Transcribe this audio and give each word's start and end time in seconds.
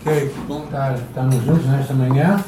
Ok, 0.00 0.32
bom 0.48 0.64
estar, 0.64 0.94
estamos 0.94 1.44
juntos 1.44 1.66
nesta 1.66 1.92
manhã. 1.92 2.42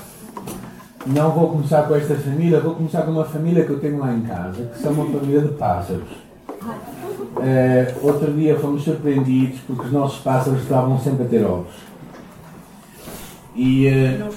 Não 1.06 1.32
vou 1.32 1.50
começar 1.50 1.82
com 1.82 1.94
esta 1.94 2.14
família, 2.14 2.60
vou 2.60 2.74
começar 2.74 3.02
com 3.02 3.10
uma 3.10 3.26
família 3.26 3.66
que 3.66 3.72
eu 3.72 3.78
tenho 3.78 3.98
lá 3.98 4.10
em 4.10 4.22
casa, 4.22 4.70
que 4.72 4.78
são 4.78 4.92
uma 4.92 5.04
família 5.04 5.42
de 5.42 5.48
pássaros. 5.48 6.08
É, 7.42 7.94
outro 8.00 8.32
dia 8.32 8.58
fomos 8.58 8.82
surpreendidos 8.82 9.60
porque 9.66 9.84
os 9.84 9.92
nossos 9.92 10.20
pássaros 10.20 10.62
estavam 10.62 10.98
sempre 10.98 11.24
a 11.24 11.28
ter 11.28 11.44
ovos. 11.44 11.74
E, 13.54 13.86
uh, 13.86 14.34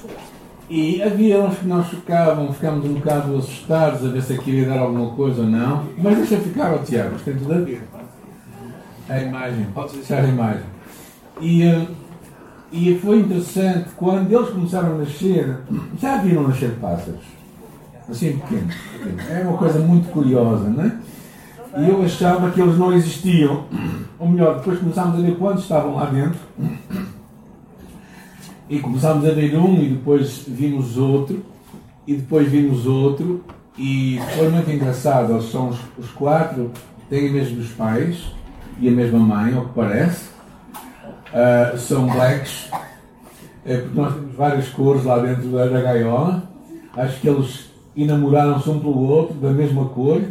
e 0.69 1.01
havia 1.01 1.39
uns 1.39 1.59
que 1.59 1.67
não 1.67 1.85
chocavam, 1.85 2.51
ficámos 2.51 2.83
um 2.83 2.95
bocado 2.95 3.37
assustados 3.37 4.05
a 4.05 4.09
ver 4.09 4.23
se 4.23 4.33
aquilo 4.33 4.57
ia 4.57 4.67
dar 4.67 4.79
alguma 4.79 5.11
coisa 5.11 5.41
ou 5.41 5.47
não. 5.47 5.85
Mas 5.97 6.17
deixa 6.17 6.35
ficar, 6.35 6.73
ó 6.73 6.79
Tiago, 6.79 7.15
tem 7.23 7.33
tudo 7.37 7.53
a 7.53 7.59
ver. 7.59 7.81
A 9.07 9.19
imagem, 9.19 9.67
pode 9.73 9.93
deixar 9.93 10.21
a 10.21 10.27
imagem. 10.27 10.65
E, 11.39 11.65
uh, 11.65 12.04
e 12.75 12.99
foi 12.99 13.19
interessante, 13.19 13.89
quando 13.95 14.29
eles 14.29 14.49
começaram 14.49 14.95
a 14.95 14.97
nascer, 14.97 15.59
já 15.97 16.17
viram 16.17 16.45
nascer 16.49 16.71
pássaros. 16.71 17.23
Assim 18.09 18.37
pequenos. 18.37 18.75
É 19.29 19.43
uma 19.47 19.57
coisa 19.57 19.79
muito 19.79 20.11
curiosa, 20.11 20.69
não 20.69 20.83
é? 20.83 20.97
E 21.77 21.89
eu 21.89 22.03
achava 22.03 22.51
que 22.51 22.61
eles 22.61 22.77
não 22.77 22.91
existiam. 22.91 23.63
Ou 24.19 24.27
melhor, 24.27 24.57
depois 24.57 24.79
começámos 24.79 25.17
a 25.17 25.21
ver 25.21 25.37
quantos 25.37 25.63
estavam 25.63 25.95
lá 25.95 26.05
dentro. 26.07 26.39
E 28.69 28.79
começámos 28.79 29.25
a 29.25 29.31
ver 29.31 29.55
um 29.57 29.81
e 29.81 29.89
depois 29.91 30.43
vimos 30.45 30.97
outro. 30.97 31.45
E 32.05 32.15
depois 32.15 32.49
vimos 32.49 32.85
outro. 32.85 33.41
E 33.77 34.19
foi 34.35 34.49
muito 34.49 34.69
engraçado. 34.69 35.31
Eles 35.31 35.49
são 35.49 35.69
os, 35.69 35.79
os 35.97 36.11
quatro, 36.11 36.71
têm 37.09 37.27
os 37.27 37.31
mesmos 37.31 37.69
pais 37.69 38.33
e 38.81 38.89
a 38.89 38.91
mesma 38.91 39.19
mãe, 39.19 39.55
ao 39.55 39.65
que 39.65 39.73
parece. 39.73 40.34
Uh, 41.35 41.77
são 41.77 42.07
blacks. 42.07 42.69
É 43.65 43.77
porque 43.77 43.99
nós 43.99 44.13
temos 44.13 44.35
várias 44.35 44.69
cores 44.69 45.03
lá 45.03 45.17
dentro 45.19 45.49
da, 45.49 45.65
da 45.65 45.81
gaiola. 45.81 46.43
Acho 46.95 47.19
que 47.19 47.27
eles 47.27 47.69
enamoraram-se 47.97 48.69
um 48.69 48.79
pelo 48.79 49.05
outro, 49.05 49.35
da 49.35 49.49
mesma 49.49 49.85
cor. 49.89 50.21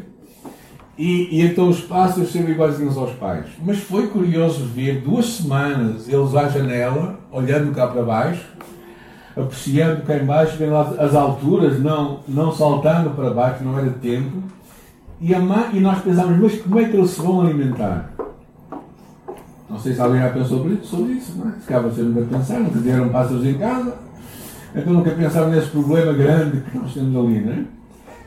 E, 0.96 1.28
e, 1.30 1.42
então 1.42 1.68
os 1.68 1.80
pássaros 1.80 2.30
serem 2.30 2.52
iguaizinhos 2.52 2.96
aos 2.96 3.12
pais. 3.16 3.46
Mas 3.62 3.78
foi 3.78 4.06
curioso 4.06 4.64
ver 4.64 5.02
duas 5.02 5.26
semanas 5.26 6.08
eles 6.08 6.34
à 6.34 6.48
janela, 6.48 7.18
olhando 7.30 7.74
cá 7.74 7.88
para 7.88 8.02
baixo, 8.02 8.46
apreciando 9.36 10.02
cá 10.02 10.16
embaixo, 10.16 10.56
vendo 10.56 10.76
as 10.76 11.14
alturas, 11.14 11.80
não, 11.80 12.20
não 12.26 12.52
saltando 12.52 13.10
para 13.10 13.30
baixo, 13.30 13.62
não 13.62 13.78
era 13.78 13.90
tempo. 13.90 14.42
E, 15.20 15.34
a, 15.34 15.38
e 15.72 15.80
nós 15.80 16.00
pensámos, 16.00 16.38
mas 16.38 16.62
como 16.62 16.78
é 16.78 16.84
que 16.84 16.96
eles 16.96 17.10
se 17.10 17.20
vão 17.20 17.42
alimentar? 17.42 18.10
Não 19.74 19.80
sei 19.80 19.92
se 19.92 20.00
alguém 20.00 20.20
já 20.20 20.30
pensou 20.30 20.58
sobre 20.58 20.74
isso, 20.74 20.84
sobre 20.84 21.12
isso 21.14 21.36
não 21.36 21.50
é? 21.50 21.54
Se 21.58 21.66
calhar 21.66 21.82
vocês 21.82 22.06
nunca 22.06 22.36
pensaram, 22.36 22.62
nunca 22.62 22.78
tiveram 22.78 23.08
pássaros 23.08 23.44
em 23.44 23.58
casa, 23.58 23.98
então 24.72 24.92
nunca 24.92 25.10
pensaram 25.10 25.50
nesse 25.50 25.66
problema 25.66 26.12
grande 26.12 26.60
que 26.60 26.78
nós 26.78 26.94
temos 26.94 27.16
ali, 27.16 27.40
não 27.40 27.52
é? 27.52 27.64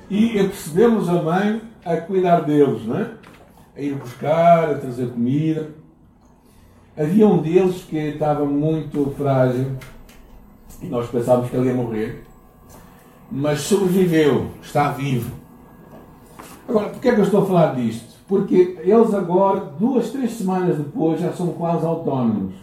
E 0.10 0.34
percebemos 0.34 1.08
a 1.08 1.22
mãe 1.22 1.62
a 1.86 1.96
cuidar 1.96 2.42
deles, 2.42 2.86
não 2.86 3.00
é? 3.00 3.12
A 3.78 3.82
ir 3.82 3.96
buscar, 3.96 4.72
a 4.72 4.78
trazer 4.78 5.08
comida. 5.08 5.70
Havia 6.98 7.26
um 7.26 7.42
deles 7.42 7.78
que 7.84 7.96
estava 7.96 8.44
muito 8.44 9.14
frágil 9.18 9.72
e 10.82 10.88
nós 10.88 11.10
pensávamos 11.10 11.50
que 11.50 11.56
ele 11.56 11.70
ia 11.70 11.74
morrer, 11.74 12.26
mas 13.32 13.62
sobreviveu, 13.62 14.52
está 14.62 14.92
vivo. 14.92 15.32
Agora, 16.68 16.90
porquê 16.90 17.08
é 17.08 17.16
que 17.16 17.22
eu 17.22 17.24
estou 17.24 17.44
a 17.44 17.46
falar 17.46 17.76
disto? 17.76 18.07
Porque 18.28 18.78
eles 18.82 19.14
agora, 19.14 19.72
duas, 19.80 20.10
três 20.12 20.34
semanas 20.34 20.78
depois, 20.78 21.20
já 21.22 21.32
são 21.32 21.48
quase 21.54 21.86
autónomos. 21.86 22.54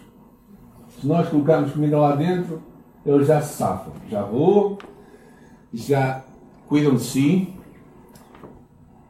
Se 0.99 1.07
nós 1.07 1.27
colocarmos 1.27 1.71
comida 1.71 1.97
lá 1.97 2.15
dentro, 2.15 2.61
eles 3.05 3.27
já 3.27 3.41
se 3.41 3.55
safam. 3.55 3.93
Já 4.09 4.21
voam, 4.21 4.77
já 5.73 6.23
cuidam 6.67 6.95
de 6.95 7.01
si. 7.01 7.53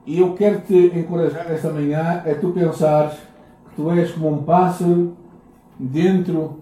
E 0.06 0.20
eu 0.20 0.34
quero 0.34 0.62
te 0.62 0.92
encorajar 0.98 1.52
esta 1.52 1.70
manhã 1.72 2.22
é 2.26 2.34
tu 2.36 2.52
pensares 2.52 3.14
que 3.70 3.76
tu 3.76 3.92
és 3.92 4.12
como 4.12 4.32
um 4.32 4.44
pássaro 4.44 5.18
dentro 5.80 6.62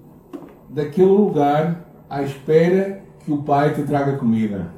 daquele 0.70 1.12
lugar 1.12 1.86
à 2.10 2.24
espera 2.24 3.04
que 3.20 3.32
o 3.32 3.44
Pai 3.44 3.74
te 3.74 3.84
traga 3.84 4.18
comida. 4.18 4.72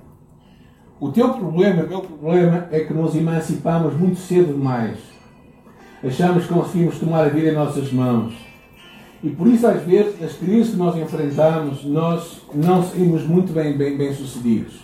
O 1.05 1.11
teu 1.11 1.29
problema, 1.29 1.83
o 1.83 1.87
meu 1.87 2.01
problema, 2.01 2.65
é 2.71 2.79
que 2.79 2.91
nos 2.91 3.15
emancipamos 3.15 3.93
muito 3.93 4.15
cedo 4.15 4.53
demais. 4.53 4.97
Achamos 6.03 6.47
que 6.47 6.53
conseguimos 6.53 6.97
tomar 6.97 7.25
a 7.25 7.29
vida 7.29 7.49
em 7.49 7.53
nossas 7.53 7.93
mãos. 7.93 8.33
E 9.23 9.29
por 9.29 9.45
isso, 9.45 9.67
às 9.67 9.83
vezes, 9.83 10.19
as 10.23 10.33
crises 10.33 10.71
que 10.71 10.77
nós 10.77 10.97
enfrentamos, 10.97 11.85
nós 11.85 12.41
não 12.55 12.81
saímos 12.81 13.21
muito 13.21 13.53
bem, 13.53 13.77
bem, 13.77 13.95
bem 13.95 14.15
sucedidos. 14.15 14.79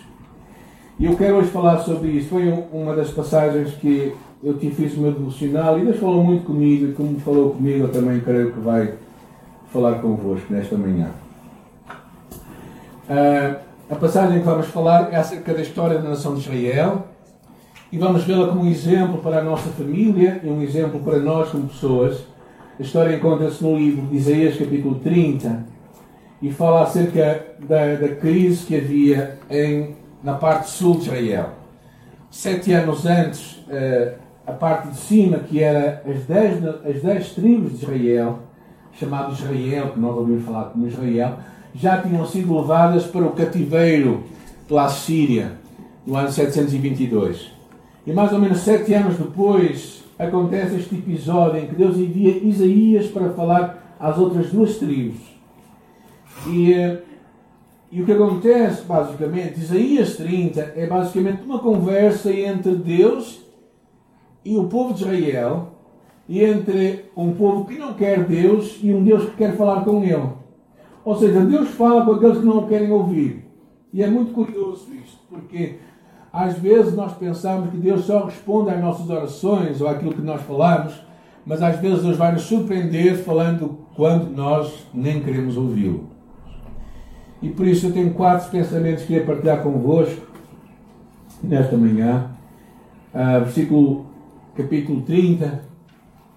E 0.96 1.06
eu 1.06 1.16
quero 1.16 1.38
hoje 1.38 1.50
falar 1.50 1.78
sobre 1.78 2.10
isso. 2.10 2.28
Foi 2.28 2.48
uma 2.72 2.94
das 2.94 3.10
passagens 3.10 3.74
que 3.74 4.14
eu 4.44 4.56
te 4.56 4.70
fiz 4.70 4.96
o 4.96 5.00
meu 5.00 5.10
devocional 5.10 5.76
e 5.80 5.84
Deus 5.84 5.98
falou 5.98 6.22
muito 6.22 6.44
comigo 6.44 6.86
e 6.86 6.92
como 6.92 7.18
falou 7.18 7.50
comigo, 7.50 7.86
eu 7.86 7.88
também 7.90 8.20
creio 8.20 8.52
que 8.52 8.60
vai 8.60 8.94
falar 9.72 9.94
convosco 9.94 10.52
nesta 10.52 10.76
manhã. 10.76 11.10
Uh, 13.10 13.71
a 13.92 13.96
passagem 13.96 14.38
que 14.38 14.46
vamos 14.46 14.68
falar 14.68 15.12
é 15.12 15.16
acerca 15.16 15.52
da 15.52 15.60
história 15.60 15.98
da 15.98 16.08
nação 16.08 16.32
de 16.32 16.40
Israel 16.40 17.08
e 17.92 17.98
vamos 17.98 18.24
vê-la 18.24 18.48
como 18.48 18.62
um 18.62 18.66
exemplo 18.66 19.18
para 19.18 19.40
a 19.40 19.44
nossa 19.44 19.68
família 19.68 20.40
e 20.42 20.48
um 20.48 20.62
exemplo 20.62 21.00
para 21.00 21.18
nós 21.18 21.50
como 21.50 21.68
pessoas. 21.68 22.24
A 22.78 22.82
história 22.82 23.14
encontra-se 23.14 23.62
no 23.62 23.76
livro 23.76 24.06
de 24.06 24.16
Isaías, 24.16 24.56
capítulo 24.56 24.94
30, 24.94 25.66
e 26.40 26.50
fala 26.50 26.84
acerca 26.84 27.44
da, 27.58 27.96
da 27.96 28.08
crise 28.16 28.64
que 28.64 28.76
havia 28.76 29.38
em, 29.50 29.94
na 30.24 30.36
parte 30.36 30.70
sul 30.70 30.94
de 30.94 31.02
Israel. 31.02 31.50
Sete 32.30 32.72
anos 32.72 33.04
antes, 33.04 33.62
eh, 33.68 34.14
a 34.46 34.52
parte 34.52 34.88
de 34.88 34.96
cima, 34.96 35.40
que 35.40 35.62
era 35.62 36.02
as 36.08 36.24
dez, 36.24 36.64
as 36.64 37.02
dez 37.02 37.32
tribos 37.34 37.78
de 37.78 37.84
Israel, 37.84 38.38
chamado 38.94 39.34
Israel, 39.34 39.90
que 39.90 40.00
nós 40.00 40.16
ouvimos 40.16 40.46
falar 40.46 40.70
como 40.70 40.86
Israel, 40.86 41.36
já 41.74 42.00
tinham 42.00 42.26
sido 42.26 42.54
levadas 42.54 43.04
para 43.04 43.24
o 43.24 43.32
cativeiro 43.32 44.24
pela 44.68 44.88
Síria 44.88 45.52
no 46.06 46.16
ano 46.16 46.30
722. 46.30 47.50
E 48.06 48.12
mais 48.12 48.32
ou 48.32 48.38
menos 48.38 48.58
sete 48.60 48.92
anos 48.94 49.16
depois 49.16 50.02
acontece 50.18 50.76
este 50.76 50.94
episódio 50.96 51.60
em 51.60 51.66
que 51.66 51.74
Deus 51.74 51.96
envia 51.96 52.38
Isaías 52.38 53.06
para 53.06 53.30
falar 53.30 53.96
às 53.98 54.18
outras 54.18 54.50
duas 54.50 54.76
tribos. 54.76 55.20
E, 56.46 56.72
eh, 56.72 57.00
e 57.90 58.02
o 58.02 58.04
que 58.04 58.12
acontece, 58.12 58.82
basicamente, 58.82 59.60
Isaías 59.60 60.16
30 60.16 60.72
é 60.76 60.86
basicamente 60.86 61.42
uma 61.42 61.58
conversa 61.58 62.32
entre 62.32 62.74
Deus 62.74 63.40
e 64.44 64.56
o 64.56 64.64
povo 64.64 64.94
de 64.94 65.02
Israel, 65.02 65.68
e 66.28 66.42
entre 66.42 67.04
um 67.16 67.32
povo 67.32 67.64
que 67.64 67.78
não 67.78 67.94
quer 67.94 68.24
Deus 68.24 68.78
e 68.82 68.92
um 68.92 69.04
Deus 69.04 69.24
que 69.26 69.36
quer 69.36 69.56
falar 69.56 69.84
com 69.84 70.02
ele. 70.02 70.41
Ou 71.04 71.16
seja, 71.16 71.44
Deus 71.44 71.70
fala 71.70 72.04
com 72.04 72.12
aqueles 72.12 72.38
que 72.38 72.44
não 72.44 72.66
querem 72.66 72.90
ouvir. 72.90 73.44
E 73.92 74.02
é 74.02 74.08
muito 74.08 74.32
curioso 74.32 74.86
isto, 74.94 75.18
porque 75.28 75.78
às 76.32 76.58
vezes 76.58 76.94
nós 76.94 77.12
pensamos 77.12 77.70
que 77.70 77.76
Deus 77.76 78.04
só 78.04 78.24
responde 78.24 78.70
às 78.70 78.80
nossas 78.80 79.10
orações 79.10 79.80
ou 79.80 79.88
àquilo 79.88 80.14
que 80.14 80.22
nós 80.22 80.40
falamos, 80.42 80.94
mas 81.44 81.62
às 81.62 81.78
vezes 81.78 82.02
Deus 82.02 82.16
vai 82.16 82.32
nos 82.32 82.42
surpreender 82.42 83.18
falando 83.18 83.78
quando 83.94 84.30
nós 84.30 84.86
nem 84.94 85.20
queremos 85.20 85.56
ouvi-lo. 85.56 86.08
E 87.42 87.50
por 87.50 87.66
isso 87.66 87.88
eu 87.88 87.92
tenho 87.92 88.14
quatro 88.14 88.50
pensamentos 88.50 89.02
que 89.02 89.08
queria 89.08 89.26
partilhar 89.26 89.62
convosco 89.62 90.26
nesta 91.42 91.76
manhã. 91.76 92.30
Uh, 93.12 93.40
versículo, 93.40 94.06
capítulo 94.56 95.02
30, 95.02 95.64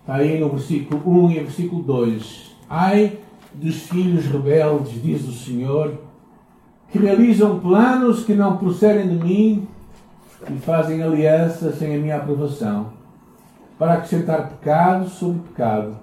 está 0.02 0.16
aí 0.16 0.40
no 0.40 0.50
versículo 0.50 1.26
1 1.28 1.32
e 1.32 1.34
versículo 1.36 1.84
2. 1.84 2.56
Ai 2.68 3.20
dos 3.62 3.84
filhos 3.84 4.26
rebeldes, 4.26 5.02
diz 5.02 5.28
o 5.28 5.32
Senhor, 5.32 5.94
que 6.92 7.00
realizam 7.00 7.60
planos 7.60 8.24
que 8.24 8.34
não 8.34 8.58
procedem 8.58 9.08
de 9.08 9.24
mim 9.24 9.68
e 10.50 10.58
fazem 10.60 11.02
aliança 11.02 11.72
sem 11.72 11.96
a 11.96 12.00
minha 12.00 12.18
aprovação, 12.18 12.94
para 13.78 13.94
acrescentar 13.94 14.50
pecado 14.50 15.10
sobre 15.10 15.40
pecado, 15.40 15.98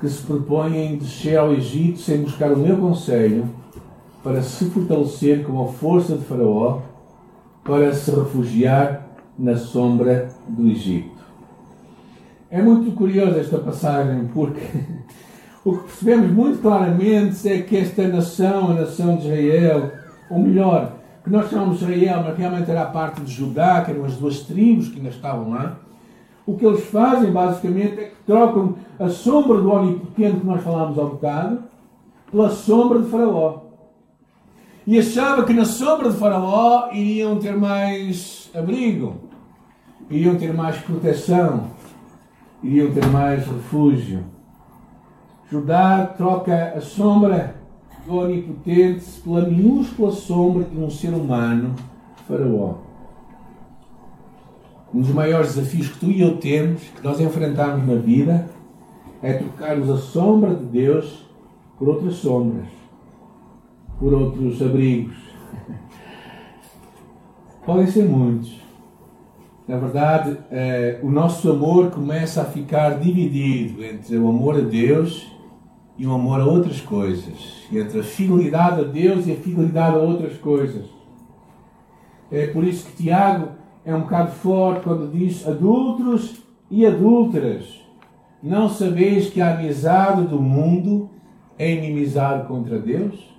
que 0.00 0.08
se 0.08 0.22
propõem 0.22 0.96
descer 0.96 1.36
ao 1.36 1.52
Egito 1.52 1.98
sem 1.98 2.22
buscar 2.22 2.52
o 2.52 2.58
meu 2.58 2.76
conselho, 2.78 3.48
para 4.22 4.42
se 4.42 4.64
fortalecer 4.70 5.44
com 5.44 5.62
a 5.62 5.68
força 5.68 6.16
de 6.16 6.24
Faraó, 6.24 6.80
para 7.62 7.92
se 7.92 8.10
refugiar 8.10 9.06
na 9.38 9.56
sombra 9.56 10.30
do 10.48 10.68
Egito. 10.68 11.14
É 12.50 12.62
muito 12.62 12.92
curiosa 12.92 13.40
esta 13.40 13.58
passagem 13.58 14.28
porque 14.32 14.60
o 15.64 15.78
que 15.78 15.84
percebemos 15.84 16.30
muito 16.30 16.60
claramente 16.60 17.48
é 17.48 17.62
que 17.62 17.76
esta 17.76 18.06
nação, 18.06 18.70
a 18.70 18.74
nação 18.74 19.16
de 19.16 19.28
Israel, 19.28 19.92
ou 20.28 20.38
melhor, 20.38 20.92
que 21.24 21.30
nós 21.30 21.48
chamamos 21.48 21.80
Israel, 21.80 22.22
mas 22.22 22.36
realmente 22.36 22.70
era 22.70 22.82
a 22.82 22.86
parte 22.86 23.22
de 23.22 23.32
Judá, 23.32 23.82
que 23.82 23.90
eram 23.90 24.04
as 24.04 24.16
duas 24.16 24.40
tribos 24.40 24.88
que 24.88 24.98
ainda 24.98 25.08
estavam 25.08 25.50
lá, 25.50 25.78
o 26.46 26.54
que 26.56 26.66
eles 26.66 26.84
fazem 26.84 27.32
basicamente 27.32 27.98
é 27.98 28.04
que 28.04 28.16
trocam 28.26 28.74
a 28.98 29.08
sombra 29.08 29.58
do 29.58 29.72
Onipotente 29.72 30.40
que 30.40 30.46
nós 30.46 30.62
falámos 30.62 30.98
há 30.98 31.04
bocado 31.04 31.62
pela 32.30 32.50
sombra 32.50 33.00
de 33.00 33.08
Faraó. 33.08 33.60
E 34.86 34.98
achava 34.98 35.44
que 35.44 35.54
na 35.54 35.64
sombra 35.64 36.10
de 36.10 36.18
Faraó 36.18 36.90
iriam 36.92 37.38
ter 37.38 37.56
mais 37.56 38.50
abrigo, 38.54 39.16
iriam 40.10 40.36
ter 40.36 40.52
mais 40.52 40.76
proteção, 40.76 41.68
iriam 42.62 42.92
ter 42.92 43.06
mais 43.06 43.46
refúgio. 43.46 44.33
Judá 45.54 46.04
troca 46.04 46.74
a 46.76 46.80
sombra 46.80 47.54
do 48.04 48.16
Onipotente 48.16 49.04
pela 49.22 49.42
minúscula 49.42 50.10
sombra 50.10 50.64
de 50.64 50.76
um 50.76 50.90
ser 50.90 51.14
humano, 51.14 51.76
Faraó. 52.26 52.78
Um 54.92 55.00
dos 55.00 55.10
maiores 55.10 55.54
desafios 55.54 55.90
que 55.90 56.00
tu 56.00 56.06
e 56.06 56.20
eu 56.22 56.38
temos, 56.38 56.82
que 56.82 57.04
nós 57.04 57.20
enfrentamos 57.20 57.86
na 57.86 57.94
vida, 57.94 58.48
é 59.22 59.34
trocarmos 59.34 59.88
a 59.90 59.96
sombra 59.96 60.56
de 60.56 60.64
Deus 60.64 61.24
por 61.78 61.88
outras 61.88 62.14
sombras, 62.14 62.66
por 64.00 64.12
outros 64.12 64.60
abrigos. 64.60 65.16
Podem 67.64 67.86
ser 67.86 68.08
muitos. 68.08 68.60
Na 69.68 69.76
verdade, 69.76 70.36
eh, 70.50 70.98
o 71.00 71.08
nosso 71.08 71.48
amor 71.48 71.92
começa 71.92 72.42
a 72.42 72.44
ficar 72.44 72.98
dividido 72.98 73.84
entre 73.84 74.18
o 74.18 74.28
amor 74.28 74.56
a 74.56 74.60
Deus 74.60 75.32
e 75.96 76.06
o 76.06 76.12
amor 76.12 76.40
a 76.40 76.44
outras 76.44 76.80
coisas, 76.80 77.66
entre 77.72 78.00
a 78.00 78.02
fidelidade 78.02 78.80
a 78.80 78.84
Deus 78.84 79.26
e 79.26 79.32
a 79.32 79.36
fidelidade 79.36 79.96
a 79.96 80.00
outras 80.00 80.36
coisas. 80.38 80.86
É 82.30 82.48
por 82.48 82.64
isso 82.64 82.86
que 82.86 83.04
Tiago 83.04 83.50
é 83.84 83.94
um 83.94 84.00
bocado 84.00 84.32
forte 84.32 84.82
quando 84.82 85.10
diz 85.10 85.46
adultos 85.46 86.42
e 86.70 86.84
adúlteras. 86.84 87.80
Não 88.42 88.68
sabeis 88.68 89.30
que 89.30 89.40
a 89.40 89.54
amizade 89.54 90.26
do 90.26 90.40
mundo 90.40 91.08
é 91.58 91.70
inimizade 91.70 92.46
contra 92.46 92.78
Deus? 92.78 93.32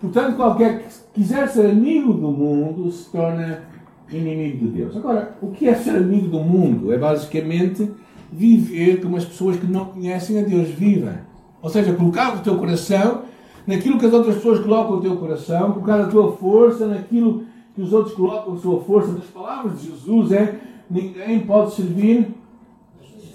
Portanto, 0.00 0.36
qualquer 0.36 0.80
que 0.80 0.86
quiser 1.14 1.48
ser 1.48 1.66
amigo 1.66 2.12
do 2.14 2.30
mundo 2.32 2.90
se 2.90 3.10
torna 3.10 3.64
inimigo 4.10 4.66
de 4.66 4.72
Deus. 4.72 4.96
Agora, 4.96 5.36
o 5.40 5.50
que 5.50 5.68
é 5.68 5.74
ser 5.74 5.96
amigo 5.96 6.28
do 6.28 6.40
mundo? 6.40 6.92
É 6.92 6.98
basicamente 6.98 7.90
viver 8.32 9.00
como 9.00 9.16
as 9.16 9.24
pessoas 9.24 9.56
que 9.56 9.66
não 9.66 9.86
conhecem 9.86 10.40
a 10.40 10.42
Deus 10.42 10.70
vivem. 10.70 11.14
Ou 11.62 11.70
seja, 11.70 11.94
colocar 11.94 12.36
o 12.36 12.40
teu 12.40 12.58
coração 12.58 13.22
naquilo 13.66 13.98
que 13.98 14.06
as 14.06 14.12
outras 14.12 14.36
pessoas 14.36 14.60
colocam 14.60 14.96
o 14.96 15.00
teu 15.00 15.16
coração, 15.16 15.72
colocar 15.72 16.00
a 16.00 16.08
tua 16.08 16.32
força 16.32 16.86
naquilo 16.86 17.44
que 17.74 17.80
os 17.80 17.92
outros 17.92 18.14
colocam 18.14 18.54
a 18.54 18.58
sua 18.58 18.80
força. 18.80 19.12
Das 19.12 19.26
palavras 19.26 19.80
de 19.80 19.90
Jesus 19.90 20.32
é: 20.32 20.60
ninguém 20.90 21.40
pode 21.40 21.74
servir 21.74 22.34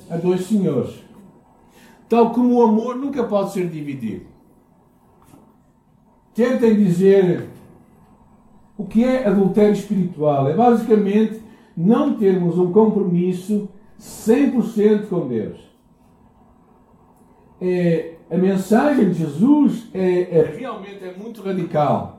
a 0.09 0.17
dois 0.17 0.41
senhores. 0.41 0.95
Tal 2.09 2.31
como 2.31 2.55
o 2.55 2.61
amor 2.61 2.95
nunca 2.95 3.23
pode 3.23 3.51
ser 3.51 3.69
dividido. 3.69 4.25
Tentem 6.33 6.75
dizer 6.75 7.49
o 8.77 8.85
que 8.85 9.03
é 9.03 9.27
adultério 9.27 9.73
espiritual. 9.73 10.47
É 10.47 10.53
basicamente 10.53 11.41
não 11.75 12.15
termos 12.15 12.57
um 12.57 12.71
compromisso 12.71 13.67
100% 13.99 15.07
com 15.07 15.27
Deus. 15.27 15.59
É, 17.59 18.16
a 18.29 18.37
mensagem 18.37 19.09
de 19.09 19.19
Jesus 19.19 19.87
é, 19.93 20.39
é, 20.39 20.55
realmente 20.57 21.03
é 21.03 21.13
muito 21.17 21.41
radical. 21.41 22.17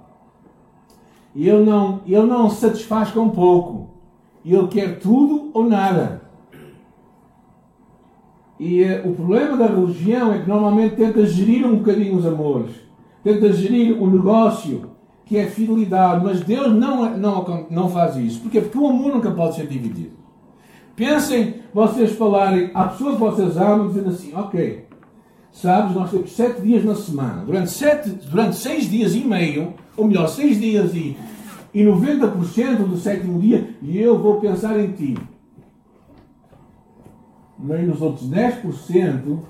E 1.34 1.48
ele 1.48 1.64
não, 1.64 2.00
ele 2.06 2.22
não 2.22 2.48
se 2.48 2.62
satisfaz 2.62 3.10
com 3.10 3.28
pouco. 3.28 3.90
Ele 4.44 4.66
quer 4.68 4.98
tudo 4.98 5.50
ou 5.52 5.68
nada. 5.68 6.22
E 8.58 8.82
uh, 8.82 9.08
o 9.08 9.14
problema 9.14 9.56
da 9.56 9.66
religião 9.66 10.32
é 10.32 10.40
que 10.40 10.48
normalmente 10.48 10.96
tenta 10.96 11.24
gerir 11.26 11.66
um 11.66 11.76
bocadinho 11.76 12.16
os 12.16 12.26
amores. 12.26 12.74
Tenta 13.22 13.52
gerir 13.52 14.02
o 14.02 14.10
negócio, 14.10 14.90
que 15.26 15.36
é 15.36 15.46
fidelidade. 15.46 16.24
Mas 16.24 16.40
Deus 16.40 16.72
não, 16.72 17.16
não, 17.16 17.66
não 17.70 17.88
faz 17.90 18.16
isso. 18.16 18.40
Porquê? 18.40 18.62
Porque 18.62 18.78
o 18.78 18.88
amor 18.88 19.14
nunca 19.14 19.30
pode 19.30 19.56
ser 19.56 19.66
dividido. 19.66 20.16
Pensem 20.96 21.56
vocês 21.72 22.12
falarem 22.12 22.70
à 22.74 22.84
pessoa 22.84 23.12
que 23.12 23.20
vocês 23.20 23.56
amam, 23.56 23.88
dizendo 23.88 24.08
assim: 24.08 24.34
Ok, 24.34 24.87
Sabes, 25.60 25.92
nós 25.92 26.12
temos 26.12 26.36
sete 26.36 26.60
dias 26.62 26.84
na 26.84 26.94
semana. 26.94 27.44
Durante, 27.44 27.70
sete, 27.72 28.10
durante 28.10 28.54
seis 28.54 28.88
dias 28.88 29.12
e 29.12 29.24
meio, 29.24 29.74
ou 29.96 30.06
melhor, 30.06 30.28
seis 30.28 30.60
dias 30.60 30.94
e, 30.94 31.16
e 31.74 31.82
90% 31.82 32.76
do 32.86 32.96
sétimo 32.96 33.40
dia, 33.40 33.74
e 33.82 33.98
eu 33.98 34.16
vou 34.16 34.40
pensar 34.40 34.78
em 34.78 34.92
ti. 34.92 35.18
Mas 37.58 37.88
nos 37.88 38.00
outros 38.00 38.30
10%, 38.30 39.40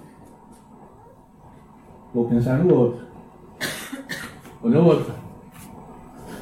vou 2.15 2.27
pensar 2.27 2.57
no 2.65 2.75
outro. 2.75 3.07
Ou 4.63 4.71
na 4.71 4.79
outra. 4.79 5.15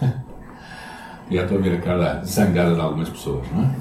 Já 1.28 1.42
estou 1.42 1.58
a 1.58 1.60
ver 1.60 1.76
a 1.76 1.80
cara 1.80 2.24
zangada 2.24 2.72
de 2.72 2.80
algumas 2.80 3.08
pessoas, 3.08 3.44
não 3.50 3.64
é? 3.64 3.76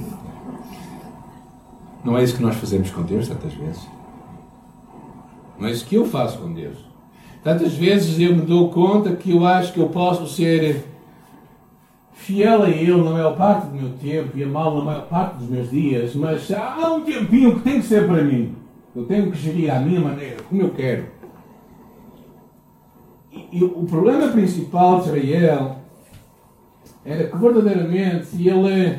Não 2.03 2.17
é 2.17 2.23
isso 2.23 2.37
que 2.37 2.41
nós 2.41 2.55
fazemos 2.55 2.89
com 2.89 3.03
Deus 3.03 3.27
tantas 3.27 3.53
vezes? 3.53 3.94
Mas 5.57 5.81
o 5.81 5.85
que 5.85 5.95
eu 5.95 6.05
faço 6.05 6.39
com 6.39 6.53
Deus? 6.53 6.77
Tantas 7.43 7.73
vezes 7.73 8.19
eu 8.19 8.35
me 8.35 8.41
dou 8.41 8.69
conta 8.71 9.15
que 9.15 9.31
eu 9.31 9.45
acho 9.45 9.71
que 9.71 9.79
eu 9.79 9.89
posso 9.89 10.27
ser 10.27 10.83
fiel 12.13 12.63
a 12.63 12.69
Ele 12.69 13.03
na 13.03 13.11
maior 13.11 13.35
parte 13.35 13.67
do 13.67 13.75
meu 13.75 13.89
tempo 13.97 14.35
e 14.35 14.43
amá-lo 14.43 14.79
na 14.79 14.85
maior 14.85 15.07
parte 15.07 15.37
dos 15.37 15.49
meus 15.49 15.69
dias, 15.69 16.15
mas 16.15 16.51
há 16.51 16.91
um 16.93 17.01
tempinho 17.01 17.55
que 17.55 17.61
tem 17.61 17.79
que 17.79 17.85
ser 17.85 18.07
para 18.07 18.23
mim. 18.23 18.55
Eu 18.95 19.05
tenho 19.05 19.31
que 19.31 19.37
gerir 19.37 19.69
à 19.69 19.79
minha 19.79 19.99
maneira, 19.99 20.37
como 20.49 20.61
eu 20.61 20.69
quero. 20.69 21.05
E, 23.31 23.59
e 23.59 23.63
o 23.63 23.83
problema 23.83 24.31
principal 24.31 25.01
de 25.01 25.09
Israel 25.09 25.75
era 27.03 27.27
que 27.27 27.37
verdadeiramente 27.37 28.47
ele 28.47 28.97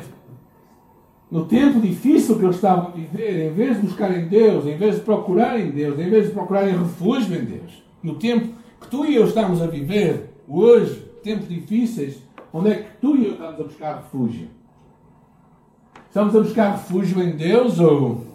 no 1.29 1.45
tempo 1.45 1.81
difícil 1.81 2.37
que 2.37 2.45
eles 2.45 2.55
estavam 2.55 2.87
a 2.87 2.91
viver, 2.91 3.51
em 3.51 3.53
vez 3.53 3.75
de 3.75 3.87
buscarem 3.87 4.27
Deus, 4.27 4.65
em 4.65 4.77
vez 4.77 4.95
de 4.95 5.01
procurarem 5.01 5.71
Deus, 5.71 5.99
em 5.99 6.09
vez 6.09 6.27
de 6.27 6.31
procurarem 6.31 6.77
refúgio 6.77 7.35
em 7.35 7.43
Deus, 7.43 7.83
no 8.01 8.15
tempo 8.15 8.53
que 8.79 8.87
tu 8.87 9.05
e 9.05 9.15
eu 9.15 9.25
estamos 9.25 9.61
a 9.61 9.67
viver 9.67 10.33
hoje, 10.47 11.05
tempos 11.21 11.49
difíceis, 11.49 12.23
onde 12.53 12.69
é 12.69 12.75
que 12.75 12.97
tu 13.01 13.17
e 13.17 13.25
eu 13.25 13.33
estamos 13.33 13.59
a 13.59 13.63
buscar 13.63 13.95
refúgio? 13.97 14.47
Estamos 16.07 16.35
a 16.35 16.39
buscar 16.39 16.71
refúgio 16.71 17.21
em 17.21 17.35
Deus 17.35 17.77
ou, 17.79 18.25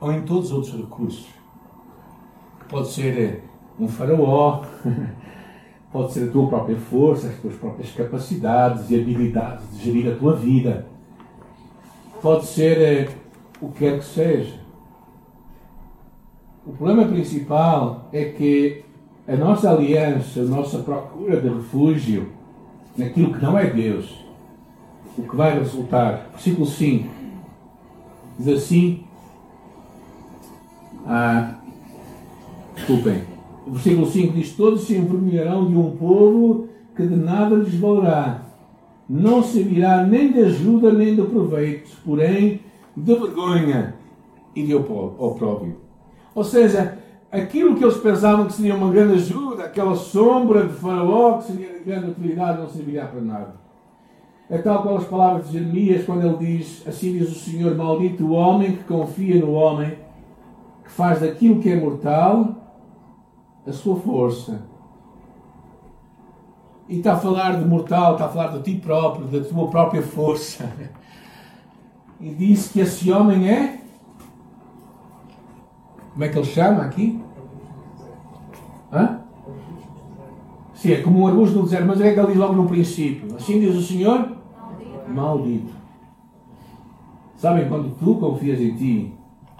ou 0.00 0.12
em 0.12 0.22
todos 0.22 0.46
os 0.46 0.52
outros 0.52 0.74
recursos? 0.74 1.26
Pode 2.70 2.88
ser 2.88 3.18
eh, 3.18 3.40
um 3.78 3.86
faraó, 3.86 4.62
pode 5.92 6.12
ser 6.14 6.30
a 6.30 6.32
tua 6.32 6.48
própria 6.48 6.76
força, 6.76 7.28
as 7.28 7.36
tuas 7.36 7.54
próprias 7.56 7.92
capacidades 7.92 8.90
e 8.90 8.98
habilidades 8.98 9.70
de 9.72 9.84
gerir 9.84 10.10
a 10.10 10.16
tua 10.16 10.34
vida 10.34 10.93
pode 12.24 12.46
ser 12.46 12.80
é, 12.80 13.08
o 13.60 13.68
que 13.68 13.80
quer 13.80 13.98
que 13.98 14.04
seja. 14.06 14.54
O 16.66 16.72
problema 16.72 17.04
principal 17.04 18.08
é 18.14 18.24
que 18.24 18.82
a 19.28 19.36
nossa 19.36 19.70
aliança, 19.70 20.40
a 20.40 20.44
nossa 20.44 20.78
procura 20.78 21.38
de 21.38 21.50
refúgio 21.50 22.30
naquilo 22.96 23.34
que 23.34 23.44
não 23.44 23.58
é 23.58 23.66
Deus, 23.68 24.24
o 25.18 25.22
que 25.24 25.36
vai 25.36 25.58
resultar, 25.58 26.30
versículo 26.32 26.66
5, 26.66 27.10
diz 28.38 28.48
assim, 28.48 29.04
ah, 31.06 31.56
desculpem, 32.74 33.22
o 33.66 33.72
versículo 33.72 34.06
5 34.06 34.32
diz: 34.32 34.56
Todos 34.56 34.86
se 34.86 34.96
envergonharão 34.96 35.66
de 35.66 35.76
um 35.76 35.94
povo 35.94 36.68
que 36.96 37.06
de 37.06 37.16
nada 37.16 37.54
lhes 37.54 37.74
valerá 37.74 38.53
não 39.08 39.42
servirá 39.42 40.04
nem 40.04 40.32
de 40.32 40.40
ajuda 40.40 40.92
nem 40.92 41.14
de 41.14 41.22
proveito, 41.22 41.90
porém 42.04 42.60
de 42.96 43.14
vergonha 43.14 43.94
e 44.54 44.62
de 44.62 44.74
opróbrio. 44.74 45.76
Ou 46.34 46.44
seja, 46.44 46.98
aquilo 47.30 47.76
que 47.76 47.84
eles 47.84 47.98
pensavam 47.98 48.46
que 48.46 48.54
seria 48.54 48.74
uma 48.74 48.90
grande 48.90 49.14
ajuda, 49.14 49.64
aquela 49.64 49.94
sombra 49.94 50.66
de 50.66 50.74
Faraó 50.74 51.38
que 51.38 51.44
seria 51.44 51.78
de 51.78 51.84
grande 51.84 52.10
utilidade, 52.10 52.60
não 52.60 52.68
servirá 52.68 53.06
para 53.06 53.20
nada. 53.20 53.54
É 54.48 54.58
tal 54.58 54.82
qual 54.82 54.96
as 54.96 55.04
palavras 55.04 55.46
de 55.46 55.58
Jeremias, 55.58 56.04
quando 56.04 56.26
ele 56.26 56.58
diz: 56.58 56.86
Assim 56.86 57.12
diz 57.12 57.30
o 57.30 57.34
Senhor, 57.34 57.74
maldito 57.74 58.24
o 58.24 58.32
homem 58.32 58.76
que 58.76 58.84
confia 58.84 59.40
no 59.40 59.52
homem, 59.52 59.98
que 60.84 60.90
faz 60.90 61.20
daquilo 61.20 61.60
que 61.60 61.70
é 61.70 61.76
mortal 61.76 62.54
a 63.66 63.72
sua 63.72 63.96
força 63.96 64.73
e 66.88 66.98
está 66.98 67.14
a 67.14 67.16
falar 67.16 67.58
de 67.58 67.64
mortal, 67.64 68.12
está 68.12 68.26
a 68.26 68.28
falar 68.28 68.48
de 68.48 68.62
ti 68.62 68.78
próprio, 68.78 69.26
da 69.26 69.46
tua 69.46 69.68
própria 69.68 70.02
força. 70.02 70.70
E 72.20 72.30
diz 72.30 72.68
que 72.68 72.80
esse 72.80 73.10
homem 73.10 73.50
é. 73.50 73.80
Como 76.12 76.24
é 76.24 76.28
que 76.28 76.38
ele 76.38 76.46
chama 76.46 76.82
aqui? 76.82 77.20
Hã? 78.92 79.20
Sim, 80.74 80.92
é 80.92 81.02
como 81.02 81.20
um 81.20 81.26
arbusto 81.26 81.56
do 81.56 81.62
deserto, 81.64 81.86
mas 81.86 82.00
é 82.00 82.14
diz 82.14 82.36
logo 82.36 82.54
no 82.54 82.68
princípio. 82.68 83.34
Assim 83.34 83.58
diz 83.58 83.74
o 83.74 83.82
Senhor: 83.82 84.36
Maldito. 85.08 85.72
Sabem, 87.36 87.68
quando 87.68 87.94
tu 87.98 88.14
confias 88.14 88.60
em 88.60 88.74
ti, 88.74 89.12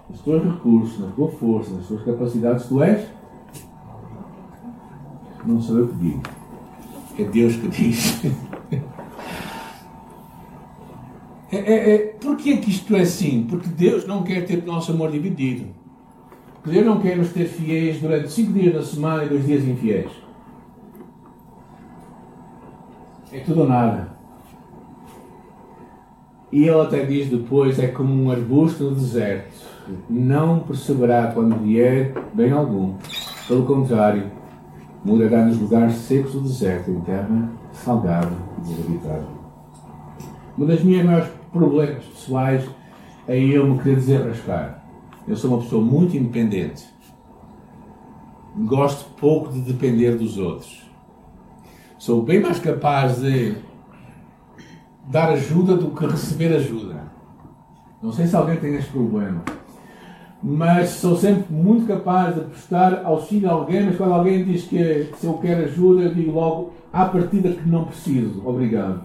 nos 0.09 0.21
teus 0.21 0.43
recursos, 0.43 0.99
na 0.99 1.11
tua 1.11 1.29
força, 1.29 1.75
nas 1.75 1.87
tuas 1.87 2.03
capacidades, 2.03 2.67
tu 2.67 2.81
és 2.81 3.07
Não 5.45 5.61
sou 5.61 5.79
eu 5.79 5.87
que 5.89 5.95
digo. 5.95 6.23
É 7.17 7.23
Deus 7.23 7.55
que 7.55 7.67
diz. 7.67 8.21
É, 11.51 11.57
é, 11.57 11.95
é, 11.95 11.97
por 12.19 12.35
que, 12.35 12.57
que 12.57 12.69
isto 12.69 12.93
é 12.95 13.01
assim? 13.01 13.45
Porque 13.49 13.69
Deus 13.69 14.05
não 14.05 14.23
quer 14.23 14.45
ter 14.45 14.59
o 14.59 14.65
nosso 14.65 14.91
amor 14.91 15.11
dividido. 15.11 15.67
Porque 16.55 16.71
Deus 16.71 16.85
não 16.85 16.99
quer 16.99 17.15
nos 17.15 17.29
ter 17.29 17.45
fiéis 17.45 18.01
durante 18.01 18.31
cinco 18.31 18.51
dias 18.51 18.73
da 18.73 18.83
semana 18.83 19.23
e 19.23 19.29
dois 19.29 19.45
dias 19.45 19.63
infiéis. 19.63 20.11
É 23.31 23.39
tudo 23.39 23.61
ou 23.61 23.69
nada. 23.69 24.15
E 26.51 26.63
ele 26.63 26.81
até 26.81 27.05
diz 27.05 27.29
depois: 27.29 27.79
é 27.79 27.87
como 27.87 28.13
um 28.13 28.31
arbusto 28.31 28.85
no 28.85 28.95
deserto. 28.95 29.65
Não 30.09 30.59
perceberá 30.59 31.27
quando 31.27 31.55
vier 31.63 32.13
bem 32.33 32.51
algum. 32.51 32.95
Pelo 33.47 33.65
contrário, 33.65 34.31
morará 35.05 35.45
nos 35.45 35.59
lugares 35.59 35.95
secos 35.97 36.33
do 36.33 36.41
deserto, 36.41 36.89
em 36.89 36.99
terra 37.01 37.49
salgada 37.71 38.35
e 38.57 38.61
desabitada. 38.61 39.27
Um 40.57 40.65
dos 40.65 40.83
meus 40.83 41.05
maiores 41.05 41.29
problemas 41.51 42.03
pessoais 42.05 42.67
é 43.27 43.37
eu 43.37 43.67
me 43.67 43.77
querer 43.77 43.95
desenrascar. 43.97 44.83
Eu 45.27 45.35
sou 45.35 45.51
uma 45.51 45.61
pessoa 45.61 45.83
muito 45.83 46.17
independente. 46.17 46.85
Gosto 48.57 49.09
pouco 49.15 49.51
de 49.51 49.61
depender 49.61 50.15
dos 50.15 50.37
outros. 50.37 50.89
Sou 51.99 52.23
bem 52.23 52.41
mais 52.41 52.59
capaz 52.59 53.19
de 53.19 53.55
dar 55.07 55.29
ajuda 55.29 55.75
do 55.75 55.91
que 55.91 56.05
receber 56.05 56.55
ajuda. 56.55 57.03
Não 58.01 58.11
sei 58.11 58.25
se 58.27 58.35
alguém 58.35 58.57
tem 58.57 58.75
este 58.75 58.91
problema. 58.91 59.43
Mas 60.43 60.89
sou 60.89 61.15
sempre 61.15 61.51
muito 61.51 61.87
capaz 61.87 62.35
de 62.35 62.41
prestar 62.41 63.03
auxílio 63.03 63.49
a 63.49 63.53
alguém, 63.53 63.85
mas 63.85 63.97
quando 63.97 64.13
alguém 64.13 64.43
diz 64.43 64.63
que 64.65 65.11
se 65.17 65.25
eu 65.25 65.33
quero 65.35 65.63
ajuda, 65.63 66.03
eu 66.03 66.13
digo 66.13 66.31
logo, 66.31 66.73
à 66.93 67.05
partida 67.05 67.51
que 67.51 67.67
não 67.67 67.85
preciso. 67.85 68.41
Obrigado. 68.45 69.01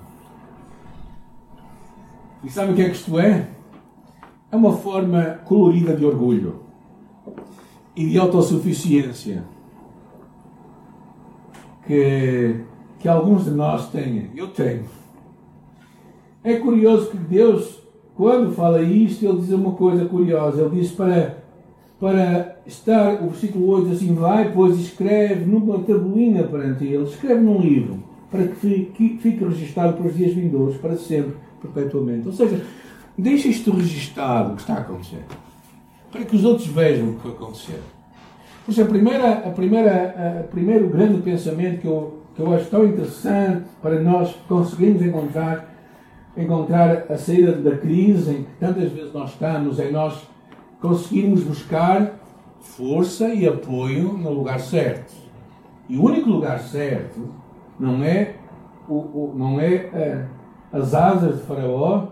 E 2.44 2.50
sabe 2.50 2.72
o 2.72 2.74
que 2.74 2.82
é 2.82 2.90
que 2.90 2.96
isto 2.96 3.18
é? 3.18 3.48
É 4.50 4.56
uma 4.56 4.76
forma 4.76 5.40
colorida 5.44 5.96
de 5.96 6.04
orgulho 6.04 6.60
e 7.94 8.08
de 8.08 8.18
autossuficiência 8.18 9.44
que, 11.86 12.60
que 12.98 13.08
alguns 13.08 13.44
de 13.44 13.50
nós 13.50 13.90
têm. 13.90 14.30
Eu 14.34 14.48
tenho. 14.48 14.84
É 16.42 16.54
curioso 16.56 17.10
que 17.10 17.16
Deus, 17.16 17.79
quando 18.20 18.52
fala 18.52 18.82
isto, 18.82 19.24
ele 19.24 19.40
diz 19.40 19.50
uma 19.50 19.72
coisa 19.72 20.04
curiosa. 20.04 20.60
Ele 20.60 20.80
diz 20.80 20.90
para, 20.90 21.38
para 21.98 22.56
estar, 22.66 23.22
o 23.22 23.28
versículo 23.28 23.66
8 23.68 23.88
diz 23.88 23.96
assim: 23.96 24.14
Vai, 24.14 24.52
pois, 24.52 24.78
escreve 24.78 25.46
numa 25.46 25.78
tabuinha 25.78 26.44
perante 26.44 26.84
ele, 26.84 27.04
escreve 27.04 27.40
num 27.40 27.60
livro, 27.60 28.02
para 28.30 28.46
que 28.46 28.56
fique, 28.56 29.18
fique 29.22 29.42
registado 29.42 29.94
para 29.94 30.06
os 30.06 30.14
dias 30.14 30.34
vindouros, 30.34 30.76
para 30.76 30.96
sempre, 30.96 31.36
perpetuamente. 31.62 32.26
Ou 32.26 32.32
seja, 32.34 32.60
Deixa 33.20 33.48
isto 33.48 33.70
registado, 33.72 34.52
o 34.52 34.56
que 34.56 34.62
está 34.62 34.74
a 34.74 34.78
acontecer. 34.78 35.22
Para 36.10 36.24
que 36.24 36.34
os 36.34 36.42
outros 36.42 36.66
vejam 36.68 37.10
o 37.10 37.14
que 37.16 37.20
foi 37.20 37.32
acontecer. 37.32 37.80
Por 38.64 38.72
isso, 38.72 38.82
a 38.82 38.86
primeira, 38.86 39.32
a 39.32 39.50
primeira, 39.50 40.40
a 40.40 40.42
primeiro 40.44 40.88
grande 40.88 41.20
pensamento 41.20 41.80
que 41.80 41.86
eu, 41.86 42.22
que 42.34 42.40
eu 42.40 42.54
acho 42.54 42.70
tão 42.70 42.84
interessante 42.86 43.64
para 43.82 44.00
nós 44.00 44.34
conseguirmos 44.48 45.02
encontrar, 45.02 45.69
encontrar 46.42 47.06
a 47.10 47.16
saída 47.16 47.52
da 47.52 47.76
crise 47.76 48.30
em 48.30 48.42
que 48.44 48.50
tantas 48.58 48.90
vezes 48.92 49.12
nós 49.12 49.30
estamos, 49.30 49.78
é 49.78 49.90
nós 49.90 50.28
conseguirmos 50.80 51.42
buscar 51.42 52.18
força 52.60 53.28
e 53.28 53.46
apoio 53.46 54.12
no 54.12 54.32
lugar 54.32 54.60
certo. 54.60 55.12
E 55.88 55.96
o 55.96 56.04
único 56.04 56.30
lugar 56.30 56.60
certo 56.60 57.28
não 57.78 58.02
é, 58.02 58.36
o, 58.88 58.94
o 58.94 59.34
não 59.36 59.60
é 59.60 60.28
uh, 60.72 60.78
as 60.78 60.94
asas 60.94 61.36
de 61.36 61.42
Faraó, 61.42 62.08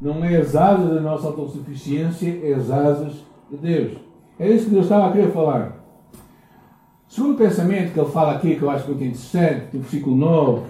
não 0.00 0.24
é 0.24 0.36
as 0.36 0.54
asas 0.54 0.94
da 0.94 1.00
nossa 1.00 1.26
autossuficiência, 1.28 2.40
é 2.42 2.54
as 2.54 2.70
asas 2.70 3.24
de 3.50 3.56
Deus. 3.56 3.98
É 4.38 4.48
isso 4.48 4.66
que 4.66 4.72
Deus 4.72 4.84
estava 4.84 5.08
a 5.08 5.12
querer 5.12 5.32
falar. 5.32 5.84
Segundo 7.08 7.38
pensamento 7.38 7.92
que 7.92 8.00
ele 8.00 8.10
fala 8.10 8.32
aqui, 8.32 8.56
que 8.56 8.62
eu 8.62 8.70
acho 8.70 8.86
muito 8.88 9.02
interessante, 9.02 9.68
no 9.72 9.80
versículo 9.80 10.16
9, 10.16 10.62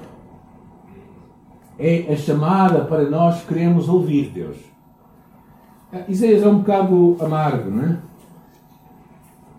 é 1.78 2.12
a 2.12 2.16
chamada 2.16 2.84
para 2.84 3.08
nós 3.08 3.44
queremos 3.44 3.88
ouvir 3.88 4.30
Deus. 4.30 4.56
Ah, 5.92 6.02
Isaías 6.08 6.42
é 6.42 6.48
um 6.48 6.58
bocado 6.58 7.16
amargo, 7.20 7.70
não 7.70 7.84
é? 7.84 7.98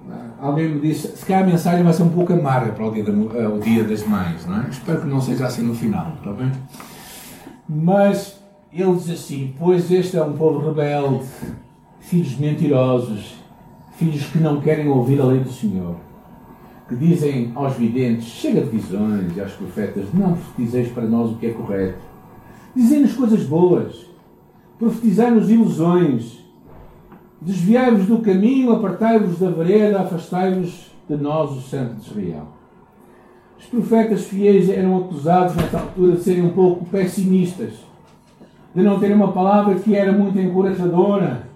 Ah, 0.09 0.29
alguém 0.39 0.69
me 0.69 0.79
disse, 0.79 1.15
se 1.15 1.25
calhar 1.25 1.43
a 1.43 1.45
mensagem 1.45 1.83
vai 1.83 1.93
ser 1.93 2.03
um 2.03 2.09
pouco 2.09 2.33
amarga 2.33 2.71
para 2.71 2.86
o 2.86 2.91
dia, 2.91 3.05
ah, 3.07 3.50
o 3.50 3.59
dia 3.59 3.83
das 3.83 4.05
mães, 4.05 4.45
não 4.45 4.62
é? 4.62 4.69
Espero 4.69 5.01
que 5.01 5.07
não 5.07 5.21
seja 5.21 5.45
assim 5.45 5.62
no 5.62 5.75
final, 5.75 6.13
está 6.17 6.31
bem? 6.31 6.51
Mas 7.69 8.41
ele 8.71 8.93
diz 8.95 9.09
assim: 9.09 9.53
Pois 9.57 9.91
este 9.91 10.17
é 10.17 10.24
um 10.24 10.33
povo 10.33 10.67
rebelde, 10.67 11.25
filhos 12.00 12.38
mentirosos, 12.38 13.36
filhos 13.97 14.25
que 14.27 14.38
não 14.38 14.62
querem 14.62 14.88
ouvir 14.88 15.19
a 15.19 15.25
lei 15.25 15.39
do 15.39 15.51
Senhor, 15.51 15.95
que 16.88 16.95
dizem 16.95 17.51
aos 17.55 17.75
videntes: 17.75 18.25
Chega 18.25 18.62
de 18.62 18.69
visões, 18.69 19.36
e 19.36 19.41
aos 19.41 19.53
profetas: 19.53 20.05
Não 20.13 20.33
profetizeis 20.33 20.89
para 20.89 21.03
nós 21.03 21.31
o 21.31 21.36
que 21.36 21.47
é 21.47 21.51
correto. 21.51 22.06
Dizem-nos 22.77 23.13
coisas 23.13 23.41
boas, 23.41 24.05
profetizai-nos 24.77 25.50
ilusões, 25.50 26.46
desviai-vos 27.41 28.05
do 28.05 28.19
caminho, 28.19 28.72
apartai-vos 28.72 29.39
da 29.39 29.50
vereda, 29.50 30.01
afastai-vos 30.01 30.91
de 31.10 31.17
nós, 31.17 31.57
o 31.57 31.62
Santo 31.62 31.96
de 31.96 32.07
Israel. 32.07 32.50
Os 33.57 33.65
profetas 33.65 34.25
fiéis 34.25 34.69
eram 34.69 34.96
acusados 34.96 35.55
nessa 35.55 35.79
altura 35.79 36.17
de 36.17 36.22
serem 36.22 36.46
um 36.46 36.51
pouco 36.51 36.86
pessimistas 36.86 37.74
de 38.75 38.84
não 38.84 39.00
ter 39.00 39.12
uma 39.12 39.31
palavra 39.31 39.74
que 39.74 39.96
era 39.96 40.12
muito 40.12 40.39
encorajadora. 40.39 41.48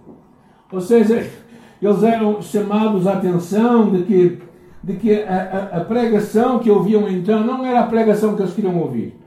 Ou 0.72 0.82
seja, 0.82 1.24
eles 1.80 2.01
eram 2.01 2.42
chamados 2.42 3.06
à 3.06 3.13
atenção 3.13 3.92
de 3.92 4.01
que, 4.06 4.40
de 4.84 4.96
que 4.96 5.22
a, 5.22 5.70
a, 5.72 5.78
a 5.82 5.86
pregação 5.86 6.58
que 6.58 6.72
ouviam 6.72 7.08
então 7.08 7.46
não 7.46 7.63
era 7.63 7.82
a 7.82 7.86
pregação 7.86 8.36
que 8.36 8.42
eles 8.42 8.56
queriam 8.56 8.75
ouvir. 8.80 9.21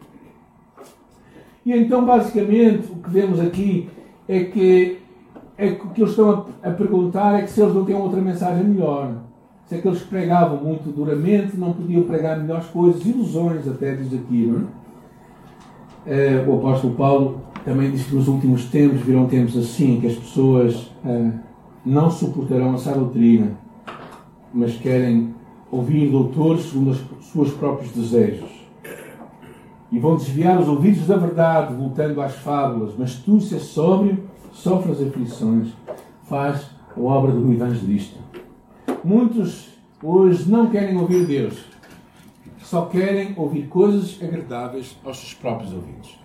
E 1.64 1.72
então, 1.72 2.04
basicamente, 2.04 2.90
o 2.92 2.96
que 2.96 3.10
vemos 3.10 3.40
aqui 3.40 3.88
é 4.28 4.44
que, 4.44 4.98
é 5.56 5.70
que 5.70 5.86
o 5.86 5.90
que 5.90 6.00
eles 6.00 6.10
estão 6.10 6.46
a, 6.62 6.68
a 6.68 6.72
perguntar 6.72 7.38
é 7.38 7.42
que 7.42 7.50
se 7.50 7.60
eles 7.60 7.74
não 7.74 7.84
têm 7.84 7.94
outra 7.94 8.20
mensagem 8.20 8.64
melhor. 8.64 9.12
Se 9.66 9.76
aqueles 9.76 10.02
que 10.02 10.08
pregavam 10.08 10.62
muito 10.62 10.90
duramente 10.90 11.56
não 11.56 11.72
podiam 11.72 12.02
pregar 12.02 12.38
melhores 12.38 12.66
coisas, 12.66 13.04
ilusões 13.06 13.66
até, 13.66 13.94
diz 13.94 14.12
aqui, 14.12 14.46
não 14.46 14.68
é? 16.06 16.34
é 16.36 16.44
o 16.46 16.58
apóstolo 16.58 16.94
Paulo 16.94 17.40
também 17.64 17.90
diz 17.90 18.04
que 18.04 18.14
nos 18.14 18.28
últimos 18.28 18.66
tempos 18.66 19.00
virão 19.00 19.26
tempos 19.26 19.56
assim, 19.56 19.98
que 19.98 20.06
as 20.06 20.14
pessoas 20.14 20.90
ah, 21.04 21.30
não 21.84 22.10
suportarão 22.10 22.74
essa 22.74 22.92
doutrina, 22.92 23.52
mas 24.52 24.76
querem 24.76 25.34
ouvir 25.70 26.10
doutores 26.10 26.64
segundo 26.66 26.90
os 26.90 27.26
seus 27.32 27.52
próprios 27.52 27.90
desejos. 27.92 28.53
E 29.94 29.98
vão 30.00 30.16
desviar 30.16 30.60
os 30.60 30.66
ouvidos 30.66 31.06
da 31.06 31.16
verdade, 31.16 31.72
voltando 31.72 32.20
às 32.20 32.34
fábulas. 32.34 32.94
Mas 32.98 33.14
tu, 33.14 33.40
se 33.40 33.54
és 33.54 33.62
sóbrio, 33.62 34.24
sofre 34.52 34.90
as 34.90 35.00
aflições, 35.00 35.68
faz 36.24 36.68
a 36.96 37.00
obra 37.00 37.30
do 37.30 37.52
evangelista. 37.52 38.18
Muitos 39.04 39.68
hoje 40.02 40.50
não 40.50 40.68
querem 40.68 40.98
ouvir 40.98 41.24
Deus, 41.24 41.64
só 42.58 42.86
querem 42.86 43.34
ouvir 43.36 43.68
coisas 43.68 44.20
agradáveis 44.20 44.98
aos 45.04 45.16
seus 45.16 45.34
próprios 45.34 45.72
ouvidos. 45.72 46.18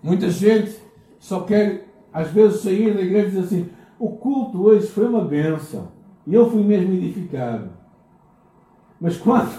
Muita 0.00 0.30
gente 0.30 0.78
só 1.18 1.40
quer, 1.40 1.88
às 2.12 2.30
vezes, 2.30 2.60
sair 2.60 2.94
da 2.94 3.02
igreja 3.02 3.26
e 3.26 3.30
dizer 3.30 3.40
assim: 3.40 3.68
o 3.98 4.10
culto 4.10 4.62
hoje 4.62 4.86
foi 4.86 5.08
uma 5.08 5.24
benção 5.24 5.88
e 6.24 6.34
eu 6.34 6.48
fui 6.48 6.62
mesmo 6.62 6.94
edificado. 6.94 7.68
Mas 9.00 9.16
quando, 9.16 9.50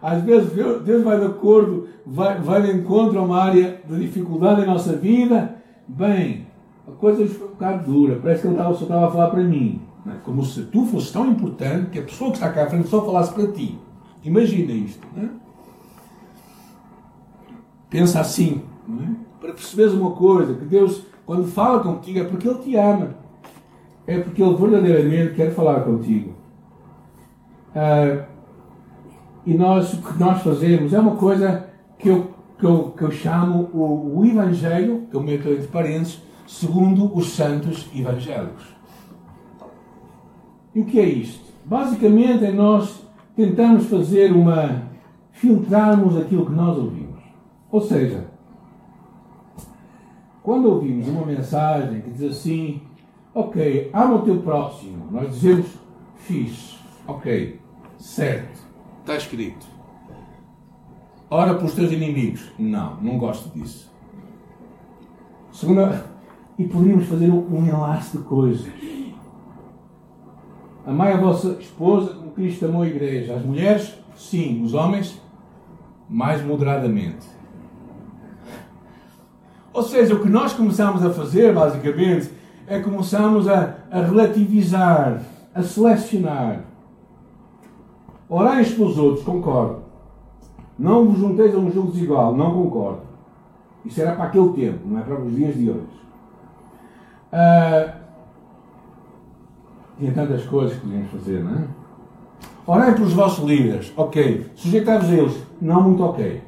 às 0.00 0.22
vezes, 0.22 0.52
Deus 0.52 1.02
vai 1.02 1.18
de 1.18 1.26
acordo, 1.26 1.88
vai, 2.04 2.40
vai 2.40 2.62
de 2.62 2.72
encontro 2.72 3.18
a 3.18 3.22
uma 3.22 3.42
área 3.42 3.80
de 3.88 3.98
dificuldade 3.98 4.60
na 4.60 4.66
nossa 4.66 4.94
vida, 4.94 5.56
bem, 5.88 6.46
a 6.86 6.92
coisa 6.92 7.22
um 7.22 7.48
bocado 7.48 7.90
dura. 7.90 8.18
Parece 8.22 8.42
que 8.42 8.46
ele 8.48 8.54
estava, 8.54 8.74
só 8.74 8.82
estava 8.82 9.08
a 9.08 9.10
falar 9.10 9.30
para 9.30 9.42
mim. 9.42 9.80
É? 10.06 10.12
Como 10.24 10.44
se 10.44 10.62
tu 10.66 10.84
fosse 10.84 11.12
tão 11.12 11.26
importante 11.26 11.90
que 11.90 11.98
a 11.98 12.02
pessoa 12.02 12.30
que 12.30 12.36
está 12.36 12.50
cá 12.50 12.64
à 12.64 12.70
frente 12.70 12.88
só 12.88 13.04
falasse 13.04 13.32
para 13.32 13.48
ti. 13.48 13.78
Imagina 14.22 14.72
isto. 14.72 15.06
Não 15.16 15.24
é? 15.24 15.28
Pensa 17.90 18.20
assim. 18.20 18.62
Não 18.86 19.02
é? 19.02 19.26
para 19.46 19.52
perceberes 19.52 19.92
uma 19.92 20.10
coisa, 20.12 20.54
que 20.54 20.64
Deus, 20.64 21.06
quando 21.24 21.46
fala 21.46 21.80
contigo, 21.80 22.18
é 22.18 22.24
porque 22.24 22.48
Ele 22.48 22.58
te 22.58 22.76
ama. 22.76 23.14
É 24.06 24.18
porque 24.18 24.42
Ele 24.42 24.54
verdadeiramente 24.54 25.34
quer 25.34 25.52
falar 25.52 25.80
contigo. 25.80 26.34
Ah, 27.74 28.24
e 29.46 29.54
nós, 29.54 29.94
o 29.94 30.02
que 30.02 30.18
nós 30.18 30.42
fazemos 30.42 30.92
é 30.92 30.98
uma 30.98 31.14
coisa 31.14 31.68
que 31.98 32.08
eu, 32.08 32.30
que 32.58 32.66
eu, 32.66 32.90
que 32.90 33.02
eu 33.04 33.10
chamo 33.12 33.70
o, 33.72 34.18
o 34.18 34.26
Evangelho, 34.26 35.06
que 35.08 35.16
eu 35.16 35.22
meto 35.22 35.48
entre 35.48 35.68
parênteses, 35.68 36.20
segundo 36.46 37.16
os 37.16 37.30
santos 37.30 37.88
evangélicos. 37.94 38.74
E 40.74 40.80
o 40.80 40.84
que 40.84 40.98
é 40.98 41.08
isto? 41.08 41.46
Basicamente 41.64 42.44
é 42.44 42.52
nós 42.52 43.02
tentamos 43.36 43.86
fazer 43.86 44.32
uma. 44.32 44.82
filtrarmos 45.30 46.16
aquilo 46.16 46.46
que 46.46 46.52
nós 46.52 46.76
ouvimos. 46.76 47.20
Ou 47.70 47.80
seja, 47.80 48.26
quando 50.42 50.68
ouvimos 50.68 51.08
uma 51.08 51.24
mensagem 51.24 52.00
que 52.00 52.10
diz 52.10 52.22
assim, 52.30 52.80
ok, 53.34 53.90
ama 53.92 54.16
o 54.16 54.22
teu 54.22 54.38
próximo, 54.38 55.06
nós 55.10 55.28
dizemos, 55.30 55.66
fiz, 56.16 56.78
ok, 57.06 57.60
certo, 57.98 58.55
está 59.06 59.16
escrito. 59.16 59.64
Ora 61.30 61.54
pelos 61.54 61.74
teus 61.74 61.92
inimigos. 61.92 62.50
Não, 62.58 62.96
não 63.00 63.18
gosto 63.18 63.56
disso. 63.56 63.88
Segunda, 65.52 66.04
e 66.58 66.64
poderíamos 66.64 67.06
fazer 67.06 67.30
um 67.30 67.64
enlace 67.64 68.18
de 68.18 68.24
coisas. 68.24 68.66
Amai 70.84 71.12
a 71.12 71.16
vossa 71.16 71.56
esposa 71.60 72.14
como 72.14 72.32
Cristo 72.32 72.66
amou 72.66 72.82
a 72.82 72.88
igreja. 72.88 73.34
As 73.34 73.44
mulheres, 73.44 73.94
sim. 74.16 74.62
Os 74.64 74.74
homens, 74.74 75.20
mais 76.08 76.44
moderadamente. 76.44 77.26
Ou 79.72 79.82
seja, 79.82 80.14
o 80.14 80.20
que 80.20 80.28
nós 80.28 80.52
começamos 80.52 81.04
a 81.04 81.10
fazer, 81.10 81.54
basicamente, 81.54 82.30
é 82.66 82.80
começamos 82.80 83.46
a, 83.46 83.78
a 83.90 84.00
relativizar, 84.00 85.22
a 85.54 85.62
selecionar. 85.62 86.75
Orais 88.28 88.72
pelos 88.72 88.98
outros, 88.98 89.24
concordo. 89.24 89.82
Não 90.78 91.06
vos 91.06 91.18
junteis 91.18 91.54
a 91.54 91.58
um 91.58 91.70
jogo 91.70 91.92
desigual, 91.92 92.36
não 92.36 92.52
concordo. 92.52 93.00
Isso 93.84 94.00
era 94.00 94.14
para 94.14 94.24
aquele 94.24 94.52
tempo, 94.52 94.80
não 94.86 94.98
é 94.98 95.02
para 95.02 95.20
os 95.20 95.34
dias 95.34 95.54
de 95.54 95.70
hoje. 95.70 95.96
Uh, 97.32 97.92
tinha 99.98 100.12
tantas 100.12 100.44
coisas 100.46 100.74
que 100.74 100.80
podíamos 100.80 101.10
fazer, 101.10 101.44
não 101.44 101.52
é? 101.52 101.64
Orai 102.66 102.94
pelos 102.94 103.12
vossos 103.12 103.44
líderes, 103.44 103.92
ok. 103.96 104.50
Sujeitar-vos 104.56 105.08
a 105.08 105.14
eles, 105.14 105.42
não 105.62 105.82
muito 105.82 106.02
ok. 106.02 106.42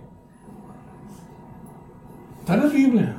Está 2.41 2.57
na 2.57 2.67
Bíblia. 2.67 3.17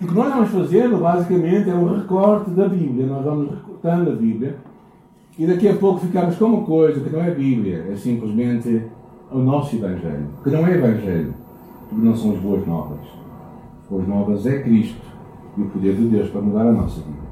O 0.00 0.06
que 0.06 0.14
nós 0.14 0.32
vamos 0.32 0.50
fazendo, 0.50 0.98
basicamente, 0.98 1.68
é 1.68 1.74
um 1.74 1.98
recorte 1.98 2.50
da 2.50 2.68
Bíblia. 2.68 3.06
Nós 3.06 3.24
vamos 3.24 3.50
recortando 3.50 4.12
a 4.12 4.14
Bíblia 4.14 4.56
e 5.38 5.46
daqui 5.46 5.68
a 5.68 5.74
pouco 5.74 6.00
ficamos 6.00 6.36
com 6.36 6.44
uma 6.46 6.64
coisa 6.64 7.00
que 7.00 7.10
não 7.10 7.22
é 7.22 7.30
Bíblia, 7.30 7.86
é 7.90 7.96
simplesmente 7.96 8.82
o 9.30 9.38
nosso 9.38 9.76
Evangelho. 9.76 10.28
Que 10.42 10.50
não 10.50 10.66
é 10.66 10.74
Evangelho, 10.74 11.34
porque 11.88 12.04
não 12.04 12.16
são 12.16 12.32
as 12.32 12.38
boas 12.38 12.66
novas. 12.66 13.00
As 13.82 13.88
boas 13.88 14.08
novas 14.08 14.46
é 14.46 14.60
Cristo 14.62 15.00
e 15.56 15.62
o 15.62 15.66
poder 15.66 15.94
de 15.94 16.04
Deus 16.04 16.28
para 16.30 16.40
mudar 16.40 16.62
a 16.62 16.72
nossa 16.72 17.00
vida. 17.00 17.30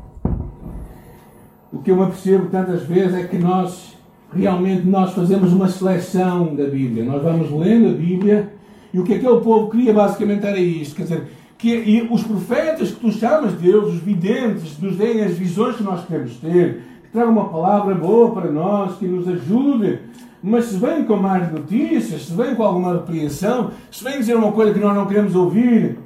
O 1.72 1.78
que 1.78 1.90
eu 1.90 1.96
me 1.96 2.06
percebo 2.06 2.46
tantas 2.46 2.82
vezes 2.84 3.14
é 3.14 3.24
que 3.24 3.36
nós, 3.36 3.96
realmente, 4.32 4.86
nós 4.86 5.12
fazemos 5.12 5.52
uma 5.52 5.68
seleção 5.68 6.54
da 6.54 6.64
Bíblia. 6.64 7.04
Nós 7.04 7.22
vamos 7.22 7.50
lendo 7.50 7.90
a 7.90 7.92
Bíblia 7.92 8.52
e 8.92 8.98
o 8.98 9.04
que 9.04 9.14
aquele 9.14 9.40
povo 9.40 9.70
queria 9.70 9.92
basicamente 9.92 10.46
era 10.46 10.58
isto. 10.58 10.96
Quer 10.96 11.02
dizer, 11.02 11.28
que 11.58 12.08
os 12.08 12.22
profetas 12.22 12.92
que 12.92 13.00
tu 13.00 13.10
chamas 13.10 13.50
de 13.58 13.66
Deus, 13.66 13.94
os 13.94 14.00
videntes, 14.00 14.78
nos 14.78 14.96
deem 14.96 15.24
as 15.24 15.32
visões 15.32 15.76
que 15.76 15.82
nós 15.82 16.06
queremos 16.06 16.36
ter, 16.36 16.82
que 17.08 17.12
tragam 17.12 17.32
uma 17.32 17.48
palavra 17.48 17.94
boa 17.94 18.32
para 18.32 18.50
nós, 18.50 18.96
que 18.98 19.06
nos 19.06 19.26
ajude. 19.26 20.00
Mas 20.42 20.66
se 20.66 20.76
vem 20.76 21.04
com 21.04 21.16
mais 21.16 21.50
notícias, 21.50 22.26
se 22.26 22.34
vem 22.34 22.54
com 22.54 22.62
alguma 22.62 22.92
repreensão, 22.92 23.70
se 23.90 24.04
vem 24.04 24.18
dizer 24.18 24.36
uma 24.36 24.52
coisa 24.52 24.74
que 24.74 24.78
nós 24.78 24.94
não 24.94 25.06
queremos 25.06 25.34
ouvir, 25.34 25.98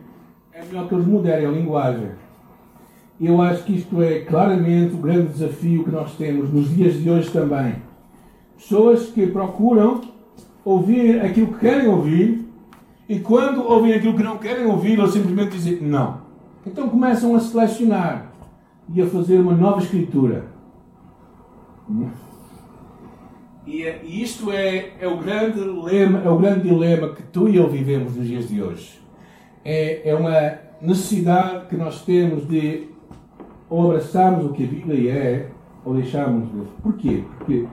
é 0.53 0.65
melhor 0.65 0.89
que 0.89 0.95
eles 0.95 1.07
muderem 1.07 1.47
a 1.47 1.51
linguagem. 1.51 2.11
Eu 3.21 3.43
acho 3.43 3.65
que 3.65 3.75
isto 3.75 4.01
é 4.01 4.21
claramente 4.21 4.95
o 4.95 4.99
grande 4.99 5.33
desafio 5.33 5.85
que 5.85 5.91
nós 5.91 6.15
temos 6.15 6.53
nos 6.53 6.73
dias 6.73 6.95
de 6.95 7.11
hoje 7.11 7.31
também. 7.31 7.75
Pessoas 8.57 9.07
que 9.07 9.27
procuram 9.27 10.01
ouvir 10.65 11.21
aquilo 11.21 11.49
que 11.49 11.59
querem 11.59 11.89
ouvir, 11.89 12.49
e 13.09 13.19
quando 13.19 13.63
ouvem 13.63 13.93
aquilo 13.93 14.17
que 14.17 14.23
não 14.23 14.39
querem 14.39 14.67
ouvir, 14.67 15.01
ou 15.01 15.09
simplesmente 15.09 15.57
dizem 15.57 15.81
não. 15.83 16.19
Então 16.65 16.89
começam 16.89 17.35
a 17.35 17.41
selecionar 17.41 18.33
e 18.95 19.03
a 19.03 19.07
fazer 19.07 19.41
uma 19.41 19.53
nova 19.53 19.81
escritura. 19.81 20.52
E, 23.67 24.23
isto 24.23 24.51
é, 24.51 24.93
é, 25.01 25.07
o 25.07 25.19
grande 25.19 25.61
lema, 25.61 26.23
é 26.25 26.29
o 26.29 26.39
grande 26.39 26.69
dilema 26.69 27.11
que 27.11 27.23
tu 27.23 27.49
e 27.49 27.57
eu 27.57 27.69
vivemos 27.69 28.17
nos 28.17 28.27
dias 28.27 28.49
de 28.49 28.63
hoje. 28.63 29.01
É, 29.65 30.11
é 30.11 30.15
uma 30.15 30.59
necessidade 30.81 31.67
que 31.67 31.77
nós 31.77 32.03
temos 32.03 32.47
de 32.49 32.89
ou 33.71 33.91
abraçarmos 33.91 34.45
o 34.45 34.53
que 34.53 34.65
a 34.65 34.67
Bíblia 34.67 35.13
é 35.13 35.49
ou 35.85 35.95
deixarmos 35.95 36.51
de. 36.51 36.61
Porquê? 36.83 37.25
Porque 37.39 37.67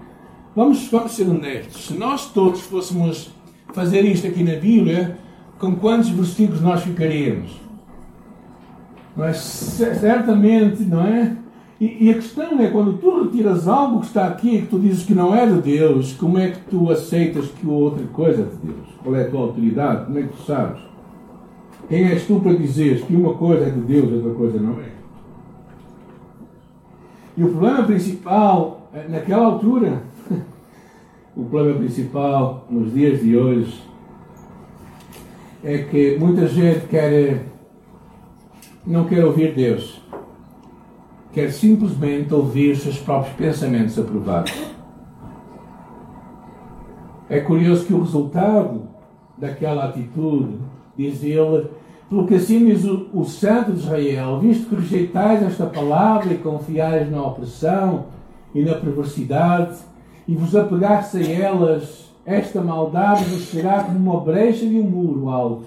vamos, 0.56 0.88
vamos 0.90 1.12
ser 1.14 1.28
honestos. 1.28 1.88
Se 1.88 1.94
nós 1.96 2.32
todos 2.32 2.62
fôssemos 2.62 3.32
fazer 3.74 4.06
isto 4.06 4.28
aqui 4.28 4.44
na 4.44 4.56
Bíblia, 4.56 5.18
com 5.58 5.76
quantos 5.76 6.10
versículos 6.10 6.62
nós 6.62 6.84
ficaríamos? 6.84 7.60
Mas 9.16 9.38
certamente, 9.38 10.84
não 10.84 11.06
é? 11.06 11.36
E, 11.80 12.08
e, 12.08 12.10
a 12.10 12.16
questão 12.16 12.60
é, 12.60 12.70
quando 12.70 12.98
tu 12.98 13.24
retiras 13.24 13.66
algo 13.66 14.02
que 14.02 14.08
está 14.08 14.28
aqui 14.28 14.62
que 14.62 14.68
tu 14.68 14.78
dizes 14.78 15.06
que 15.06 15.14
não 15.14 15.34
é 15.34 15.46
de 15.48 15.62
Deus, 15.62 16.12
como 16.14 16.38
é 16.38 16.52
que 16.52 16.60
tu 16.70 16.92
aceitas 16.92 17.48
que 17.48 17.66
outra 17.66 18.06
coisa 18.08 18.42
é 18.42 18.46
de 18.46 18.74
Deus? 18.74 18.88
Qual 19.02 19.16
é 19.16 19.24
a 19.24 19.30
tua 19.30 19.42
autoridade? 19.42 20.06
Como 20.06 20.20
é 20.20 20.24
que 20.24 20.28
tu 20.28 20.44
sabes? 20.44 20.82
Quem 21.88 22.04
és 22.10 22.28
tu 22.28 22.42
para 22.42 22.54
dizeres 22.54 23.02
que 23.04 23.16
uma 23.16 23.34
coisa 23.34 23.66
é 23.66 23.70
de 23.70 23.80
Deus 23.80 24.12
e 24.12 24.16
outra 24.16 24.34
coisa 24.34 24.60
não 24.60 24.80
é? 24.82 24.90
E 27.38 27.44
o 27.44 27.50
problema 27.50 27.84
principal, 27.84 28.90
eh, 28.94 29.06
naquela 29.08 29.46
altura, 29.46 30.04
o 31.36 31.46
problema 31.46 31.80
principal 31.80 32.68
nos 32.70 32.94
dias 32.94 33.22
de 33.22 33.38
hoje 33.38 33.82
é 35.64 35.78
que 35.78 36.18
muita 36.20 36.46
gente 36.46 36.88
quer 36.88 37.46
não 38.86 39.06
quer 39.06 39.24
ouvir 39.24 39.54
Deus, 39.54 39.99
quer 41.32 41.52
simplesmente 41.52 42.34
ouvir 42.34 42.72
os 42.72 42.82
seus 42.82 42.98
próprios 42.98 43.36
pensamentos 43.36 43.98
aprovados. 43.98 44.54
É 47.30 47.40
curioso 47.40 47.86
que 47.86 47.94
o 47.94 48.02
resultado 48.02 48.88
daquela 49.38 49.86
atitude, 49.86 50.58
diz 50.98 51.24
ele, 51.24 51.70
pelo 52.10 52.26
que 52.26 52.36
assim 52.36 52.66
diz 52.66 52.84
o, 52.86 53.08
o 53.14 53.24
Santo 53.24 53.72
de 53.72 53.80
Israel, 53.80 54.40
visto 54.40 54.68
que 54.68 54.76
rejeitais 54.76 55.44
esta 55.44 55.68
palavra 55.68 56.34
e 56.34 56.38
confiais 56.40 57.10
na 57.12 57.24
opressão 57.24 58.06
e 58.54 58.64
na 58.64 58.74
perversidade, 58.76 59.78
e 60.28 60.36
vos 60.36 60.56
apegaste 60.56 61.18
a 61.18 61.30
elas, 61.30 62.12
esta 62.26 62.62
maldade 62.62 63.26
vos 63.26 63.48
será 63.50 63.84
como 63.84 63.98
uma 63.98 64.20
brecha 64.22 64.66
de 64.66 64.80
um 64.80 64.84
muro 64.84 65.30
alto, 65.30 65.66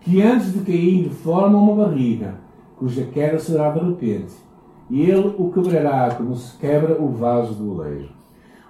que 0.00 0.22
antes 0.22 0.52
de 0.52 0.60
cair 0.60 1.10
forma 1.10 1.58
uma 1.58 1.84
barriga, 1.84 2.34
cuja 2.76 3.04
queda 3.04 3.38
será 3.38 3.70
de 3.70 3.80
repente, 3.80 4.32
e 4.90 5.02
ele 5.02 5.34
o 5.38 5.50
quebrará 5.50 6.14
como 6.14 6.34
se 6.34 6.58
quebra 6.58 7.00
o 7.00 7.08
vaso 7.08 7.54
do 7.54 7.74
oleiro. 7.74 8.10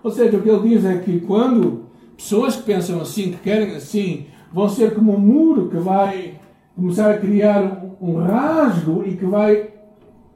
Ou 0.03 0.11
seja, 0.11 0.37
o 0.37 0.43
que 0.43 0.49
ele 0.49 0.69
diz 0.69 0.85
é 0.85 0.99
que 0.99 1.21
quando 1.21 1.87
pessoas 2.17 2.57
que 2.57 2.63
pensam 2.65 3.01
assim, 3.01 3.33
que 3.33 3.39
querem 3.39 3.75
assim, 3.75 4.27
vão 4.53 4.69
ser 4.69 4.95
como 4.95 5.15
um 5.15 5.19
muro 5.19 5.71
que 5.71 5.79
vai 5.79 6.39
começar 6.77 7.11
a 7.11 7.19
criar 7.19 7.85
um 8.01 8.17
rasgo 8.17 9.03
e 9.07 9.17
que 9.17 9.25
vai, 9.25 9.71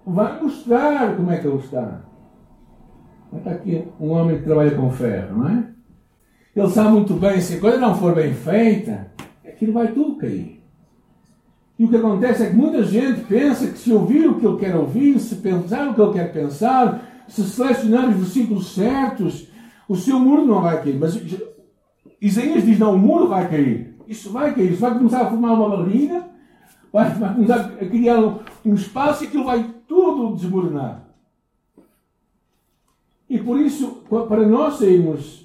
vai 0.06 0.42
mostrar 0.42 1.14
como 1.16 1.30
é 1.30 1.38
que 1.38 1.46
ele 1.46 1.58
está. 1.58 2.00
Está 3.36 3.50
aqui 3.50 3.86
um 4.00 4.10
homem 4.10 4.38
que 4.38 4.44
trabalha 4.44 4.70
com 4.70 4.90
ferro, 4.90 5.38
não 5.38 5.48
é? 5.48 5.68
Ele 6.56 6.70
sabe 6.70 6.92
muito 6.92 7.14
bem, 7.14 7.40
se 7.40 7.56
a 7.56 7.60
coisa 7.60 7.78
não 7.78 7.96
for 7.96 8.14
bem 8.14 8.32
feita, 8.32 9.12
aquilo 9.44 9.72
vai 9.72 9.88
tudo 9.88 10.16
cair. 10.16 10.63
E 11.78 11.84
o 11.84 11.88
que 11.88 11.96
acontece 11.96 12.44
é 12.44 12.50
que 12.50 12.56
muita 12.56 12.84
gente 12.84 13.22
pensa 13.22 13.66
que 13.66 13.78
se 13.78 13.92
ouvir 13.92 14.28
o 14.28 14.38
que 14.38 14.46
ele 14.46 14.58
quer 14.58 14.76
ouvir, 14.76 15.18
se 15.18 15.36
pensar 15.36 15.88
o 15.88 15.94
que 15.94 16.00
ele 16.00 16.12
quer 16.12 16.32
pensar, 16.32 17.24
se 17.26 17.42
selecionar 17.42 18.08
os 18.08 18.16
versículos 18.16 18.74
certos, 18.74 19.48
o 19.88 19.96
seu 19.96 20.18
muro 20.20 20.44
não 20.46 20.62
vai 20.62 20.82
cair. 20.82 20.98
Mas 20.98 21.20
Isaías 22.20 22.64
diz: 22.64 22.78
não, 22.78 22.94
o 22.94 22.98
muro 22.98 23.28
vai 23.28 23.48
cair. 23.48 23.96
Isso 24.06 24.30
vai 24.30 24.54
cair. 24.54 24.72
Isso 24.72 24.80
vai 24.80 24.94
começar 24.94 25.22
a 25.22 25.30
formar 25.30 25.52
uma 25.54 25.76
barriga, 25.76 26.26
vai, 26.92 27.10
vai 27.10 27.34
começar 27.34 27.60
a 27.60 27.86
criar 27.86 28.20
um, 28.20 28.38
um 28.64 28.74
espaço 28.74 29.24
e 29.24 29.26
aquilo 29.26 29.44
vai 29.44 29.68
tudo 29.88 30.36
desmoronar. 30.36 31.04
E 33.28 33.38
por 33.38 33.58
isso, 33.58 34.02
para 34.28 34.46
nós 34.46 34.74
sairmos 34.74 35.44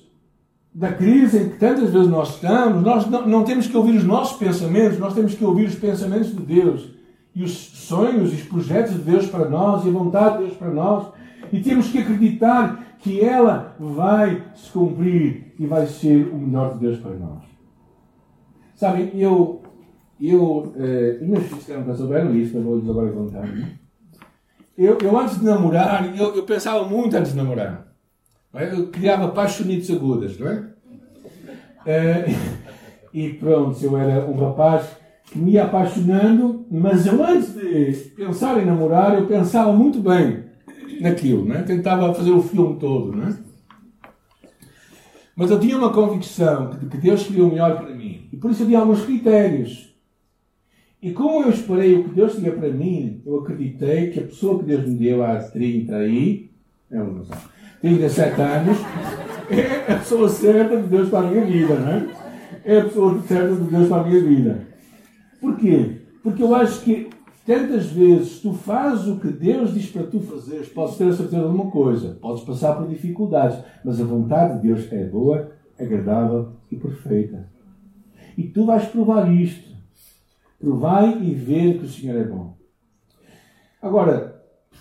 da 0.79 0.93
crise 0.93 1.37
em 1.37 1.49
que 1.49 1.57
tantas 1.57 1.91
vezes 1.91 2.07
nós 2.07 2.35
estamos, 2.35 2.81
nós 2.81 3.05
não, 3.05 3.27
não, 3.27 3.43
temos 3.43 3.67
que 3.67 3.75
ouvir 3.75 3.97
os 3.97 4.05
nossos 4.05 4.37
pensamentos, 4.37 4.97
nós 4.97 5.13
temos 5.13 5.35
que 5.35 5.43
ouvir 5.43 5.67
os 5.67 5.75
pensamentos 5.75 6.33
de 6.33 6.41
Deus 6.41 6.89
e 7.35 7.43
os 7.43 7.51
sonhos 7.51 8.31
e 8.31 8.35
os 8.37 8.43
projetos 8.43 8.93
de 8.93 8.99
Deus 8.99 9.27
para 9.27 9.49
nós 9.49 9.83
e 9.83 9.89
a 9.89 9.91
vontade 9.91 10.37
de 10.37 10.45
Deus 10.45 10.57
para 10.57 10.69
nós. 10.69 11.07
E 11.51 11.59
temos 11.59 11.89
que 11.89 11.97
acreditar 11.97 12.95
que 12.99 13.19
ela 13.19 13.75
vai 13.77 14.41
se 14.55 14.71
cumprir 14.71 15.53
e 15.59 15.67
vai 15.67 15.85
ser 15.85 16.29
o 16.29 16.37
melhor 16.37 16.75
de 16.75 16.79
Deus 16.79 16.97
para 16.99 17.13
nós. 17.13 17.43
Sabem, 18.73 19.11
eu, 19.15 19.61
eu, 20.17 20.73
eh, 20.77 21.19
e 21.21 21.25
meus 21.25 21.43
filhos 21.43 21.67
não 21.67 22.35
isso, 22.37 22.55
mas 22.55 22.63
vou-lhes 22.63 22.89
agora 22.89 23.11
contar. 23.11 23.45
Né? 23.45 23.73
Eu, 24.77 24.97
eu 24.99 25.19
antes 25.19 25.39
de 25.39 25.45
namorar, 25.45 26.17
eu, 26.17 26.35
eu 26.35 26.43
pensava 26.43 26.87
muito 26.87 27.17
antes 27.17 27.31
de 27.33 27.37
namorar. 27.37 27.85
É? 28.53 28.73
Eu 28.73 28.87
criava 28.87 29.27
paixonites 29.27 29.91
agudas, 29.91 30.39
não 30.39 30.47
é? 30.47 30.68
Uh, 31.81 32.59
e 33.13 33.29
pronto, 33.33 33.83
eu 33.83 33.97
era 33.97 34.25
um 34.25 34.37
rapaz 34.37 34.87
que 35.25 35.37
me 35.37 35.51
ia 35.51 35.63
apaixonando, 35.63 36.65
mas 36.71 37.05
eu 37.05 37.23
antes 37.23 37.53
de 37.53 37.91
pensar 38.15 38.61
em 38.61 38.65
namorar, 38.65 39.13
eu 39.13 39.27
pensava 39.27 39.71
muito 39.71 39.99
bem 39.99 40.45
naquilo, 40.99 41.45
né? 41.45 41.63
tentava 41.63 42.13
fazer 42.13 42.31
o 42.31 42.41
filme 42.41 42.77
todo. 42.79 43.15
Né? 43.15 43.37
Mas 45.35 45.51
eu 45.51 45.59
tinha 45.59 45.77
uma 45.77 45.93
convicção 45.93 46.71
de 46.71 46.87
que 46.87 46.97
Deus 46.97 47.23
queria 47.23 47.45
o 47.45 47.49
melhor 47.49 47.77
para 47.77 47.95
mim. 47.95 48.27
E 48.33 48.37
por 48.37 48.51
isso 48.51 48.63
havia 48.63 48.79
alguns 48.79 49.05
critérios. 49.05 49.95
E 51.01 51.11
como 51.11 51.43
eu 51.43 51.49
esperei 51.49 51.95
o 51.95 52.03
que 52.03 52.15
Deus 52.15 52.35
tinha 52.35 52.51
para 52.51 52.69
mim, 52.69 53.21
eu 53.25 53.39
acreditei 53.39 54.09
que 54.09 54.19
a 54.19 54.23
pessoa 54.23 54.59
que 54.59 54.65
Deus 54.65 54.85
me 54.85 54.95
deu 54.95 55.23
há 55.23 55.37
30 55.37 55.95
aí, 55.95 56.51
é 56.91 57.01
uma 57.01 57.23
37 57.81 58.41
anos, 58.41 58.77
é 59.49 59.93
a 59.93 59.97
pessoa 59.97 60.29
certa 60.29 60.77
de 60.77 60.87
Deus 60.87 61.09
para 61.09 61.27
a 61.27 61.31
minha 61.31 61.45
vida, 61.45 61.75
não 61.75 61.91
é? 61.91 62.07
É 62.65 62.79
a 62.79 62.83
pessoa 62.83 63.21
certa 63.21 63.55
de 63.55 63.63
Deus 63.63 63.87
para 63.87 64.01
a 64.01 64.03
minha 64.07 64.21
vida. 64.21 64.67
Porquê? 65.39 66.01
Porque 66.21 66.43
eu 66.43 66.53
acho 66.53 66.81
que 66.81 67.09
tantas 67.45 67.87
vezes 67.87 68.39
tu 68.39 68.53
fazes 68.53 69.07
o 69.07 69.19
que 69.19 69.29
Deus 69.29 69.73
diz 69.73 69.89
para 69.89 70.03
tu 70.03 70.19
fazeres, 70.19 70.67
podes 70.67 70.97
ter 70.97 71.07
a 71.07 71.13
certeza 71.13 71.41
de 71.41 71.55
uma 71.55 71.71
coisa, 71.71 72.17
podes 72.21 72.43
passar 72.43 72.75
por 72.75 72.87
dificuldades, 72.87 73.57
mas 73.83 73.99
a 73.99 74.03
vontade 74.03 74.55
de 74.55 74.67
Deus 74.67 74.91
é 74.91 75.05
boa, 75.05 75.51
agradável 75.79 76.49
e 76.69 76.75
perfeita. 76.75 77.49
E 78.37 78.43
tu 78.43 78.65
vais 78.65 78.85
provar 78.85 79.31
isto. 79.33 79.69
Provai 80.59 81.17
e 81.21 81.33
ver 81.33 81.79
que 81.79 81.85
o 81.85 81.89
Senhor 81.89 82.17
é 82.17 82.23
bom. 82.23 82.57
Agora, 83.81 84.28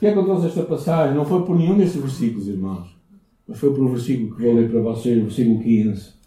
porquê 0.00 0.06
é 0.06 0.12
que 0.12 0.18
eu 0.18 0.46
esta 0.46 0.62
passagem? 0.62 1.16
Não 1.16 1.24
foi 1.24 1.44
por 1.44 1.56
nenhum 1.56 1.76
destes 1.76 2.00
versículos, 2.00 2.48
irmãos, 2.48 2.96
mas 3.46 3.58
foi 3.58 3.74
por 3.74 3.84
um 3.84 3.90
versículo 3.90 4.34
que 4.34 4.42
vou 4.42 4.54
ler 4.54 4.70
para 4.70 4.80
vocês, 4.80 5.18
o 5.18 5.22
versículo 5.22 5.60
15 5.60 6.18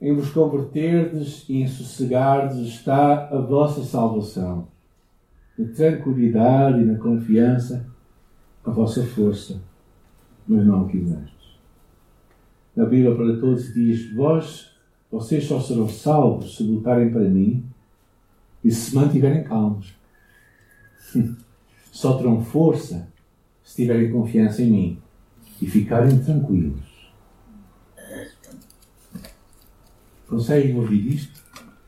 em 0.00 0.14
vos 0.14 0.30
converterdes 0.30 1.44
e 1.48 1.60
em 1.60 1.66
sossegardes 1.66 2.66
está 2.66 3.28
a 3.28 3.38
vossa 3.38 3.84
salvação. 3.84 4.68
Na 5.58 5.68
tranquilidade 5.68 6.80
e 6.80 6.86
na 6.86 6.98
confiança, 6.98 7.86
a 8.64 8.70
vossa 8.70 9.04
força, 9.04 9.60
mas 10.48 10.64
não 10.64 10.84
o 10.84 10.88
quisestes. 10.88 11.58
Na 12.74 12.86
Bíblia 12.86 13.14
para 13.14 13.38
todos 13.38 13.74
diz: 13.74 14.10
Vós, 14.14 14.70
vocês 15.10 15.44
só 15.44 15.60
serão 15.60 15.88
salvos 15.88 16.56
se 16.56 16.62
lutarem 16.62 17.10
para 17.10 17.28
mim 17.28 17.62
e 18.64 18.70
se 18.70 18.94
mantiverem 18.94 19.44
calmos. 19.44 19.94
Só 21.90 22.16
terão 22.16 22.44
força 22.44 23.08
se 23.62 23.76
tiverem 23.76 24.10
confiança 24.10 24.62
em 24.62 24.70
mim 24.70 25.02
e 25.60 25.66
ficarem 25.66 26.18
tranquilos. 26.22 26.80
Conseguem 30.26 30.76
ouvir 30.76 31.14
isto? 31.14 31.42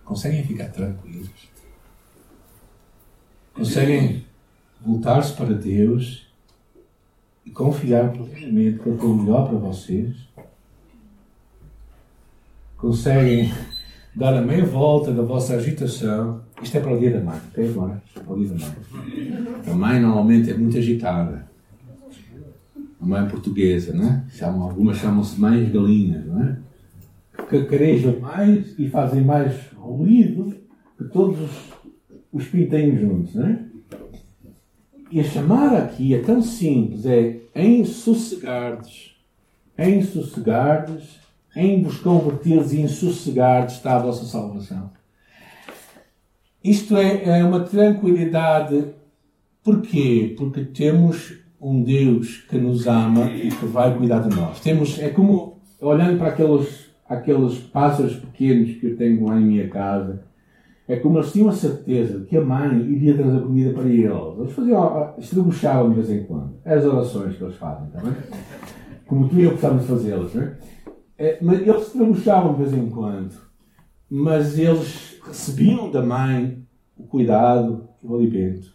Conseguem 0.04 0.44
ficar 0.44 0.68
tranquilos? 0.70 1.30
Conseguem 3.54 4.26
voltar-se 4.80 5.32
para 5.34 5.54
Deus 5.54 6.26
e 7.44 7.50
confiar 7.50 8.10
plenamente 8.12 8.78
que 8.80 8.88
Ele 8.88 8.98
tem 8.98 9.08
o 9.08 9.14
melhor 9.14 9.48
para 9.48 9.58
vocês? 9.58 10.16
Conseguem 12.76 13.52
dar 14.14 14.36
a 14.36 14.42
meia 14.42 14.64
volta 14.64 15.12
da 15.12 15.22
vossa 15.22 15.54
agitação? 15.54 16.42
Isto 16.62 16.78
é 16.78 16.80
para 16.80 16.94
o 16.94 16.98
dia 16.98 17.10
da 17.10 17.20
mãe, 17.20 17.40
ok? 17.50 17.68
Agora, 17.68 18.02
é 18.14 18.20
para 18.20 18.32
o 18.32 18.38
dia 18.38 18.48
da 18.48 18.54
mãe. 18.54 19.62
A 19.66 19.74
mãe 19.74 20.00
normalmente 20.00 20.50
é 20.50 20.54
muito 20.54 20.78
agitada. 20.78 21.46
A 23.00 23.04
mãe 23.04 23.28
portuguesa, 23.28 23.92
não 23.92 24.04
é? 24.04 24.24
Chamam, 24.30 24.62
algumas 24.62 24.96
chamam-se 24.98 25.40
mães 25.40 25.70
galinhas, 25.72 26.24
não 26.26 26.42
é? 26.42 26.56
cacarejam 27.52 28.18
mais 28.18 28.78
e 28.78 28.88
fazem 28.88 29.22
mais 29.22 29.54
ruído 29.76 30.54
que 30.96 31.04
todos 31.04 31.38
os, 31.40 31.72
os 32.32 32.48
pintinhos 32.48 33.00
juntos, 33.00 33.34
não 33.34 33.46
é? 33.46 33.58
E 35.10 35.20
a 35.20 35.24
chamada 35.24 35.78
aqui 35.78 36.14
é 36.14 36.22
tão 36.22 36.40
simples, 36.40 37.04
é 37.04 37.42
em 37.54 37.84
sossegardes, 37.84 39.14
em 39.76 40.02
sossegardes, 40.02 41.20
em 41.54 41.82
vos 41.82 41.98
converteres 41.98 42.72
e 42.72 42.80
em 42.80 42.88
sossegardes 42.88 43.76
está 43.76 43.96
a 43.96 43.98
vossa 44.00 44.24
salvação. 44.24 44.90
Isto 46.62 46.96
é, 46.96 47.40
é 47.40 47.44
uma 47.44 47.60
tranquilidade. 47.60 48.86
Porquê? 49.62 50.34
Porque 50.36 50.64
temos 50.64 51.34
um 51.60 51.82
Deus 51.82 52.38
que 52.48 52.58
nos 52.58 52.86
ama 52.86 53.30
e 53.30 53.50
que 53.50 53.66
vai 53.66 53.96
cuidar 53.96 54.20
de 54.20 54.34
nós. 54.34 54.60
Temos, 54.60 54.98
é 54.98 55.08
como 55.08 55.60
olhando 55.80 56.18
para 56.18 56.28
aqueles 56.28 56.92
aqueles 57.12 57.58
pássaros 57.58 58.16
pequenos 58.16 58.76
que 58.76 58.86
eu 58.86 58.96
tenho 58.96 59.26
lá 59.26 59.38
em 59.38 59.44
minha 59.44 59.68
casa, 59.68 60.22
é 60.88 60.96
como 60.96 61.18
eles 61.18 61.32
tinham 61.32 61.48
a 61.48 61.52
certeza 61.52 62.20
de 62.20 62.26
que 62.26 62.36
a 62.36 62.40
mãe 62.40 62.80
iria 62.80 63.14
trazer 63.14 63.40
comida 63.40 63.72
para 63.72 63.88
eles. 63.88 64.38
Eles 64.38 64.52
faziam, 64.52 65.14
estribuchavam 65.18 65.90
de 65.90 65.96
vez 65.96 66.10
em 66.10 66.24
quando. 66.24 66.54
As 66.64 66.84
orações 66.84 67.36
que 67.36 67.44
eles 67.44 67.56
fazem, 67.56 67.86
está 67.86 68.00
bem? 68.00 68.14
Como 69.06 69.28
tu 69.28 69.38
e 69.38 69.44
eu 69.44 69.52
gostávamos 69.52 69.82
de 69.84 69.88
fazê-las, 69.88 70.34
não 70.34 70.42
é? 70.42 70.56
É? 71.18 71.38
Eles 71.42 71.86
estribuchavam 71.86 72.54
de 72.54 72.62
vez 72.62 72.72
em 72.72 72.90
quando. 72.90 73.34
Mas 74.08 74.58
eles 74.58 75.18
recebiam 75.24 75.90
da 75.90 76.02
mãe 76.02 76.66
o 76.96 77.04
cuidado 77.04 77.88
e 78.02 78.06
o 78.06 78.14
alimento. 78.14 78.74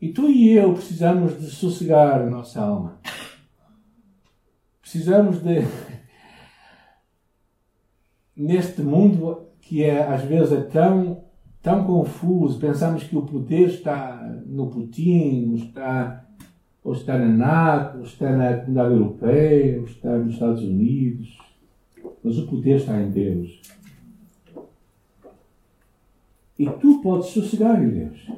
E 0.00 0.12
tu 0.12 0.28
e 0.28 0.52
eu 0.52 0.74
precisamos 0.74 1.40
de 1.40 1.46
sossegar 1.46 2.20
a 2.20 2.28
nossa 2.28 2.60
alma. 2.60 3.00
Precisamos 4.82 5.42
de 5.42 5.62
neste 8.36 8.82
mundo 8.82 9.48
que 9.60 9.82
é, 9.82 10.06
às 10.06 10.22
vezes 10.24 10.52
é 10.52 10.60
tão, 10.60 11.24
tão 11.62 11.84
confuso, 11.84 12.58
pensamos 12.58 13.04
que 13.04 13.16
o 13.16 13.22
poder 13.22 13.68
está 13.68 14.20
no 14.44 14.68
Putin, 14.68 15.54
está, 15.54 16.26
ou 16.84 16.92
está 16.92 17.18
na 17.18 17.26
NATO, 17.26 17.98
ou 17.98 18.04
está 18.04 18.30
na 18.30 18.58
Comunidade 18.58 18.92
Europeia, 18.92 19.78
ou 19.80 19.86
está 19.86 20.18
nos 20.18 20.34
Estados 20.34 20.62
Unidos. 20.62 21.38
Mas 22.22 22.38
o 22.38 22.46
poder 22.46 22.76
está 22.76 23.00
em 23.00 23.10
Deus. 23.10 23.62
E 26.58 26.68
tu 26.68 27.00
podes 27.02 27.30
sossegar 27.30 27.82
em 27.82 27.88
Deus. 27.88 28.30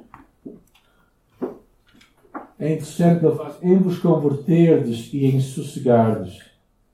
É 2.58 2.72
interessante 2.72 3.20
que 3.20 3.26
ele 3.26 3.36
faz, 3.36 3.62
em 3.62 3.76
vos 3.76 3.98
converterdes 3.98 5.12
e 5.12 5.26
em 5.26 5.40
sossegardes 5.40 6.42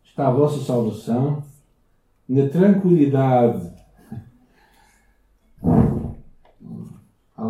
está 0.04 0.28
a 0.28 0.32
vossa 0.32 0.62
salvação 0.62 1.42
na 2.28 2.48
tranquilidade. 2.48 3.71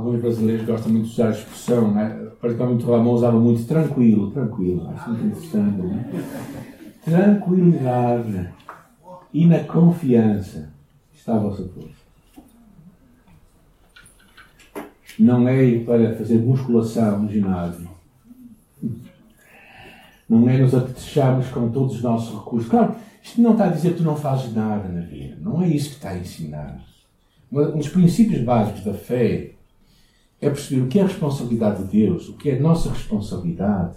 Alguns 0.03 0.21
brasileiros 0.21 0.67
gostam 0.67 0.91
muito 0.91 1.07
de 1.07 1.13
usar 1.13 1.29
a 1.29 1.31
expressão, 1.31 1.95
né? 1.95 2.29
particularmente 2.41 2.85
o 2.85 2.91
Ramon 2.91 3.13
usava 3.13 3.39
muito 3.39 3.65
tranquilo, 3.65 4.33
tranquilo, 4.33 4.91
acho 4.91 5.11
muito 5.11 5.27
interessante. 5.27 5.81
Né? 5.81 6.25
Tranquilidade 7.05 8.49
e 9.33 9.47
na 9.47 9.61
confiança 9.61 10.71
está 11.15 11.37
a 11.37 11.39
vossa 11.39 11.63
força. 11.69 12.03
Não 15.21 15.47
é 15.47 15.79
para 15.85 16.17
fazer 16.17 16.39
musculação 16.39 17.21
no 17.23 17.31
ginásio. 17.31 17.89
Não 20.29 20.49
é 20.49 20.59
nos 20.59 20.75
apetecharmos 20.75 21.47
com 21.51 21.71
todos 21.71 21.95
os 21.95 22.03
nossos 22.03 22.37
recursos. 22.41 22.69
Claro, 22.69 22.97
isto 23.23 23.41
não 23.41 23.53
está 23.53 23.67
a 23.67 23.69
dizer 23.69 23.93
que 23.93 23.99
tu 23.99 24.03
não 24.03 24.17
fazes 24.17 24.53
nada 24.53 24.89
na 24.89 25.03
vida. 25.03 25.37
Não 25.41 25.63
é 25.63 25.69
isso 25.69 25.91
que 25.91 25.95
está 25.95 26.11
a 26.11 26.19
ensinar. 26.19 26.83
Um 27.53 27.79
dos 27.79 27.89
princípios 27.89 28.43
básicos 28.43 28.83
da 28.83 28.95
fé 28.95 29.53
é 30.43 30.51
perceber 30.51 30.83
o 30.83 30.89
que 30.89 30.99
é 30.99 31.03
a 31.03 31.07
responsabilidade 31.07 31.85
de 31.85 32.05
Deus, 32.05 32.29
o 32.29 32.37
que 32.37 32.51
é 32.51 32.59
a 32.59 32.61
nossa 32.61 32.91
responsabilidade, 32.91 33.97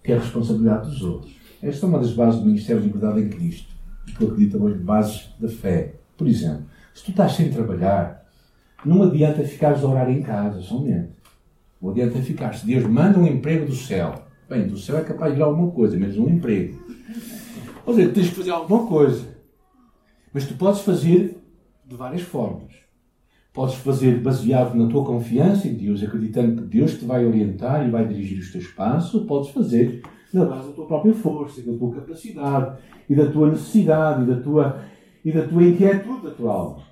o 0.00 0.04
que 0.04 0.12
é 0.12 0.16
a 0.16 0.20
responsabilidade 0.20 0.90
dos 0.90 1.02
outros. 1.02 1.34
Esta 1.62 1.86
é 1.86 1.88
uma 1.88 1.98
das 1.98 2.12
bases 2.12 2.40
do 2.40 2.46
Ministério 2.46 2.82
de 2.82 2.88
Liberdade 2.88 3.22
em 3.22 3.30
Cristo, 3.30 3.72
que 4.04 4.22
eu 4.22 4.28
acredito 4.28 4.58
também 4.58 4.76
bases 4.76 5.30
da 5.40 5.48
fé. 5.48 5.94
Por 6.14 6.28
exemplo, 6.28 6.66
se 6.92 7.04
tu 7.04 7.10
estás 7.12 7.32
sem 7.32 7.50
trabalhar, 7.50 8.22
não 8.84 9.02
adianta 9.02 9.42
ficares 9.44 9.82
a 9.82 9.88
orar 9.88 10.10
em 10.10 10.22
casa 10.22 10.60
somente. 10.60 11.12
Não 11.80 11.90
adianta 11.90 12.20
ficar. 12.20 12.52
Se 12.52 12.66
Deus 12.66 12.84
manda 12.84 13.18
um 13.18 13.26
emprego 13.26 13.64
do 13.64 13.74
céu, 13.74 14.26
bem, 14.50 14.66
do 14.66 14.76
céu 14.76 14.98
é 14.98 15.02
capaz 15.02 15.32
de 15.32 15.40
ir 15.40 15.42
alguma 15.42 15.70
coisa, 15.70 15.96
menos 15.96 16.18
um 16.18 16.28
emprego. 16.28 16.78
Ou 17.86 17.94
seja, 17.94 18.12
tens 18.12 18.28
que 18.28 18.34
fazer 18.34 18.50
alguma 18.50 18.86
coisa. 18.86 19.26
Mas 20.34 20.46
tu 20.46 20.54
podes 20.54 20.82
fazer 20.82 21.42
de 21.86 21.96
várias 21.96 22.22
formas. 22.22 22.81
Podes 23.52 23.74
fazer 23.76 24.20
baseado 24.20 24.74
na 24.74 24.88
tua 24.88 25.04
confiança 25.04 25.68
em 25.68 25.74
Deus, 25.74 26.02
acreditando 26.02 26.62
que 26.62 26.68
Deus 26.68 26.98
te 26.98 27.04
vai 27.04 27.26
orientar 27.26 27.86
e 27.86 27.90
vai 27.90 28.06
dirigir 28.06 28.38
os 28.38 28.50
teus 28.50 28.66
passos, 28.68 29.24
podes 29.26 29.50
fazer 29.50 30.02
na 30.32 30.46
base 30.46 30.68
da 30.68 30.72
tua 30.72 30.86
própria 30.86 31.12
força, 31.12 31.60
da 31.60 31.76
tua 31.76 31.94
capacidade 31.94 32.78
e 33.08 33.14
da 33.14 33.30
tua 33.30 33.50
necessidade 33.50 34.22
e 34.22 34.26
da 34.34 34.40
tua, 34.40 34.80
e 35.22 35.30
da 35.30 35.46
tua 35.46 35.62
inquietude 35.64 36.22
da 36.22 36.30
tua 36.30 36.52
alma. 36.52 36.82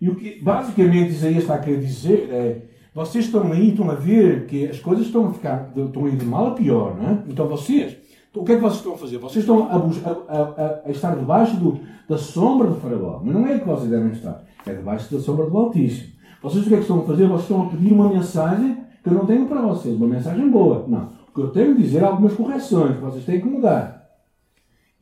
E 0.00 0.08
o 0.08 0.14
que 0.14 0.40
basicamente 0.40 1.10
Isaías 1.10 1.42
está 1.42 1.56
a 1.56 1.58
querer 1.58 1.80
dizer 1.80 2.28
é: 2.30 2.62
vocês 2.94 3.24
estão 3.24 3.50
aí, 3.50 3.70
estão 3.70 3.90
a 3.90 3.94
ver 3.94 4.46
que 4.46 4.66
as 4.66 4.78
coisas 4.78 5.06
estão 5.06 5.26
a 5.26 5.32
ficar, 5.32 5.72
estão 5.76 6.04
a 6.04 6.08
ir 6.08 6.16
de 6.16 6.24
mal 6.24 6.48
a 6.48 6.50
pior, 6.52 6.96
não 6.96 7.08
é? 7.08 7.22
Então 7.28 7.48
vocês 7.48 7.96
O 8.32 8.44
que 8.44 8.52
é 8.52 8.56
que 8.56 8.62
vocês 8.62 8.78
estão 8.78 8.94
a 8.94 8.98
fazer? 8.98 9.18
Vocês 9.18 9.44
estão 9.44 9.66
a, 9.66 9.74
a, 9.74 10.38
a, 10.38 10.82
a 10.86 10.90
estar 10.90 11.16
debaixo 11.16 11.56
do, 11.56 11.80
da 12.08 12.16
sombra 12.16 12.68
do 12.68 12.76
Faraó. 12.76 13.20
Mas 13.24 13.34
não 13.34 13.46
é 13.46 13.58
que 13.58 13.66
vocês 13.66 13.90
devem 13.90 14.12
estar. 14.12 14.44
É 14.66 14.74
debaixo 14.74 15.14
da 15.14 15.20
sombra 15.20 15.48
do 15.48 15.56
Altíssimo. 15.56 16.14
Vocês 16.42 16.64
o 16.64 16.68
que 16.68 16.74
é 16.74 16.76
que 16.76 16.82
estão 16.82 17.00
a 17.00 17.04
fazer? 17.04 17.26
Vocês 17.26 17.42
estão 17.42 17.66
a 17.66 17.70
pedir 17.70 17.92
uma 17.92 18.08
mensagem 18.08 18.84
que 19.02 19.08
eu 19.08 19.14
não 19.14 19.26
tenho 19.26 19.46
para 19.46 19.62
vocês. 19.62 19.96
Uma 19.96 20.08
mensagem 20.08 20.50
boa. 20.50 20.86
Não. 20.88 21.12
O 21.28 21.34
que 21.34 21.40
eu 21.40 21.50
tenho 21.50 21.72
a 21.72 21.76
dizer 21.76 22.02
é 22.02 22.04
algumas 22.04 22.34
correções 22.34 22.96
que 22.96 23.02
vocês 23.02 23.24
têm 23.24 23.40
que 23.40 23.46
mudar. 23.46 24.04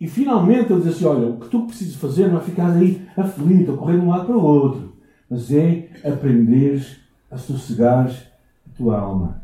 E 0.01 0.09
finalmente 0.09 0.73
ele 0.73 0.83
diz 0.83 0.95
assim: 0.95 1.05
Olha, 1.05 1.29
o 1.29 1.39
que 1.39 1.49
tu 1.49 1.67
precisas 1.67 1.95
fazer 1.97 2.29
não 2.29 2.39
é 2.39 2.41
ficar 2.41 2.71
aí 2.73 3.07
aflito, 3.17 3.73
a 3.73 3.77
correr 3.77 3.99
de 3.99 4.05
um 4.05 4.09
lado 4.09 4.27
para 4.27 4.37
o 4.37 4.43
outro, 4.43 4.97
mas 5.31 5.53
é 5.53 5.91
aprenderes 6.05 7.01
a 7.31 7.39
sossegares 7.39 8.17
a 8.67 8.71
tua 8.77 8.99
alma. 8.99 9.43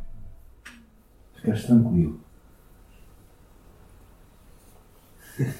Ficares 1.34 1.64
tranquilo. 1.64 2.20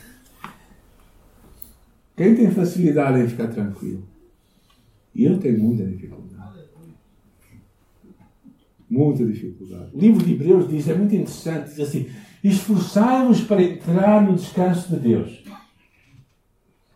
Quem 2.16 2.34
tem 2.34 2.50
facilidade 2.50 3.20
em 3.20 3.28
ficar 3.28 3.46
tranquilo? 3.48 4.02
E 5.18 5.24
eu 5.24 5.37
tenho 5.37 5.59
muita 5.59 5.85
dificuldade. 5.85 6.61
Muita 8.88 9.26
dificuldade. 9.26 9.90
O 9.92 9.98
livro 9.98 10.24
de 10.24 10.33
Hebreus 10.33 10.68
diz, 10.68 10.88
é 10.88 10.94
muito 10.94 11.12
interessante, 11.12 11.70
diz 11.70 11.81
assim: 11.81 12.09
esforçai-vos 12.42 13.40
para 13.40 13.61
entrar 13.61 14.22
no 14.22 14.37
descanso 14.37 14.94
de 14.94 15.00
Deus. 15.00 15.42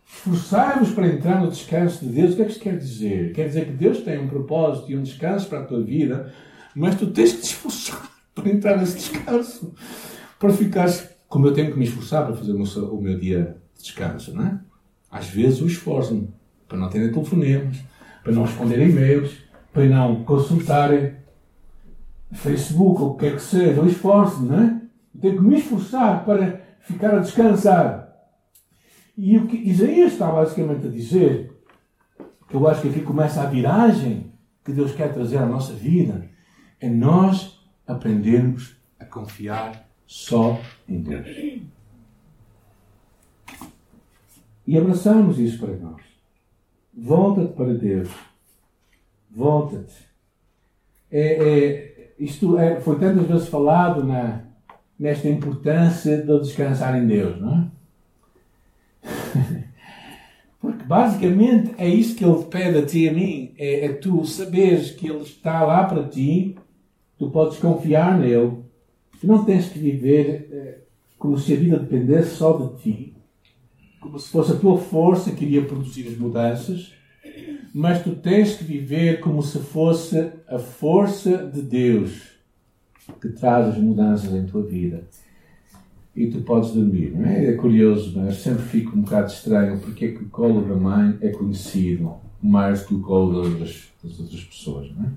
Esforçai-vos 0.06 0.92
para 0.92 1.08
entrar 1.08 1.42
no 1.42 1.50
descanso 1.50 2.06
de 2.06 2.12
Deus. 2.12 2.32
O 2.32 2.36
que 2.36 2.42
é 2.42 2.44
que 2.44 2.52
isto 2.52 2.62
quer 2.62 2.78
dizer? 2.78 3.32
Quer 3.32 3.48
dizer 3.48 3.66
que 3.66 3.72
Deus 3.72 4.00
tem 4.02 4.20
um 4.20 4.28
propósito 4.28 4.92
e 4.92 4.96
um 4.96 5.02
descanso 5.02 5.48
para 5.48 5.62
a 5.62 5.64
tua 5.64 5.82
vida, 5.82 6.32
mas 6.76 6.94
tu 6.94 7.08
tens 7.10 7.32
que 7.32 7.40
te 7.40 7.46
esforçar 7.46 8.08
para 8.32 8.48
entrar 8.48 8.78
nesse 8.78 8.98
descanso. 8.98 9.74
Para 10.38 10.52
ficares, 10.52 11.10
como 11.28 11.48
eu 11.48 11.52
tenho 11.52 11.72
que 11.72 11.78
me 11.78 11.86
esforçar 11.86 12.24
para 12.24 12.36
fazer 12.36 12.52
o 12.52 13.00
meu, 13.00 13.18
dia 13.18 13.56
de 13.76 13.82
descanso, 13.82 14.32
não 14.32 14.46
é? 14.46 14.60
Às 15.10 15.26
vezes 15.26 15.58
eu 15.58 15.66
esforço-me 15.66 16.28
para 16.68 16.78
não 16.78 16.88
terem 16.88 17.10
telefonemas, 17.10 17.78
para 18.22 18.32
não 18.32 18.42
responder 18.42 18.88
e-mails, 18.88 19.38
para 19.72 19.86
não 19.86 20.24
consultarem 20.24 21.14
Facebook 22.32 23.02
ou 23.02 23.10
o 23.10 23.14
que 23.16 23.26
quer 23.26 23.36
que 23.36 23.42
seja. 23.42 23.80
Eu 23.80 23.86
esforço-me, 23.86 24.48
não 24.48 24.62
é? 24.62 24.82
Eu 25.14 25.20
tenho 25.20 25.36
que 25.36 25.42
me 25.42 25.58
esforçar 25.58 26.24
para 26.24 26.60
ficar 26.80 27.14
a 27.14 27.20
descansar. 27.20 28.12
E 29.16 29.36
o 29.36 29.46
que 29.46 29.56
Isaías 29.56 30.12
está 30.12 30.30
basicamente 30.30 30.86
a 30.86 30.90
dizer, 30.90 31.52
que 32.48 32.54
eu 32.54 32.66
acho 32.66 32.82
que 32.82 32.88
aqui 32.88 33.00
começa 33.00 33.42
a 33.42 33.46
viragem 33.46 34.32
que 34.64 34.72
Deus 34.72 34.92
quer 34.92 35.12
trazer 35.12 35.38
à 35.38 35.46
nossa 35.46 35.72
vida, 35.74 36.28
é 36.80 36.88
nós 36.88 37.60
aprendermos 37.86 38.76
a 38.98 39.04
confiar 39.04 39.88
só 40.06 40.60
em 40.88 41.00
Deus 41.00 41.62
e 44.66 44.78
abraçamos 44.78 45.38
isso 45.38 45.58
para 45.58 45.76
nós. 45.76 46.11
Volta-te 46.94 47.52
para 47.54 47.72
Deus. 47.74 48.10
Volta-te. 49.30 49.94
É, 51.10 51.20
é, 51.20 52.12
isto 52.18 52.58
é, 52.58 52.80
foi 52.80 52.98
tantas 52.98 53.26
vezes 53.26 53.48
falado 53.48 54.04
na, 54.04 54.44
nesta 54.98 55.28
importância 55.28 56.18
de 56.18 56.40
descansar 56.40 57.02
em 57.02 57.06
Deus, 57.06 57.40
não 57.40 57.54
é? 57.54 57.66
Porque 60.60 60.84
basicamente 60.84 61.74
é 61.76 61.88
isso 61.88 62.14
que 62.14 62.24
Ele 62.24 62.44
pede 62.44 62.78
a 62.78 62.86
ti 62.86 63.00
e 63.00 63.08
a 63.08 63.12
mim: 63.12 63.54
é, 63.58 63.86
é 63.86 63.92
tu 63.94 64.24
saberes 64.24 64.90
que 64.90 65.08
Ele 65.08 65.22
está 65.22 65.64
lá 65.64 65.84
para 65.84 66.04
ti, 66.04 66.56
tu 67.18 67.30
podes 67.30 67.58
confiar 67.58 68.18
nele, 68.18 68.58
tu 69.20 69.26
não 69.26 69.44
tens 69.44 69.68
que 69.68 69.78
viver 69.78 70.48
é, 70.52 70.78
como 71.18 71.38
se 71.38 71.54
a 71.54 71.56
vida 71.56 71.78
dependesse 71.78 72.36
só 72.36 72.56
de 72.56 72.82
ti 72.82 73.21
como 74.02 74.18
se 74.18 74.28
fosse 74.28 74.52
a 74.52 74.56
tua 74.56 74.76
força 74.76 75.30
que 75.30 75.44
iria 75.44 75.64
produzir 75.64 76.08
as 76.08 76.18
mudanças, 76.18 76.92
mas 77.72 78.02
tu 78.02 78.16
tens 78.16 78.56
que 78.56 78.64
viver 78.64 79.20
como 79.20 79.42
se 79.42 79.60
fosse 79.60 80.30
a 80.48 80.58
força 80.58 81.46
de 81.46 81.62
Deus 81.62 82.32
que 83.20 83.28
traz 83.28 83.68
as 83.68 83.78
mudanças 83.78 84.32
em 84.34 84.44
tua 84.44 84.62
vida. 84.62 85.04
E 86.14 86.26
tu 86.26 86.42
podes 86.42 86.72
dormir, 86.72 87.12
não 87.12 87.24
é? 87.24 87.46
É 87.46 87.52
curioso, 87.52 88.12
mas 88.16 88.28
é? 88.28 88.32
sempre 88.32 88.64
fico 88.64 88.98
um 88.98 89.02
bocado 89.02 89.32
estranho 89.32 89.78
porque 89.78 90.04
é 90.04 90.12
que 90.12 90.24
o 90.24 90.28
colo 90.28 90.62
da 90.62 90.74
mãe 90.74 91.16
é 91.22 91.30
conhecido 91.30 92.14
mais 92.42 92.84
que 92.84 92.94
o 92.94 93.00
colo 93.00 93.48
das, 93.58 93.88
das 94.02 94.18
outras 94.18 94.44
pessoas, 94.44 94.90
não 94.94 95.04
é? 95.04 95.08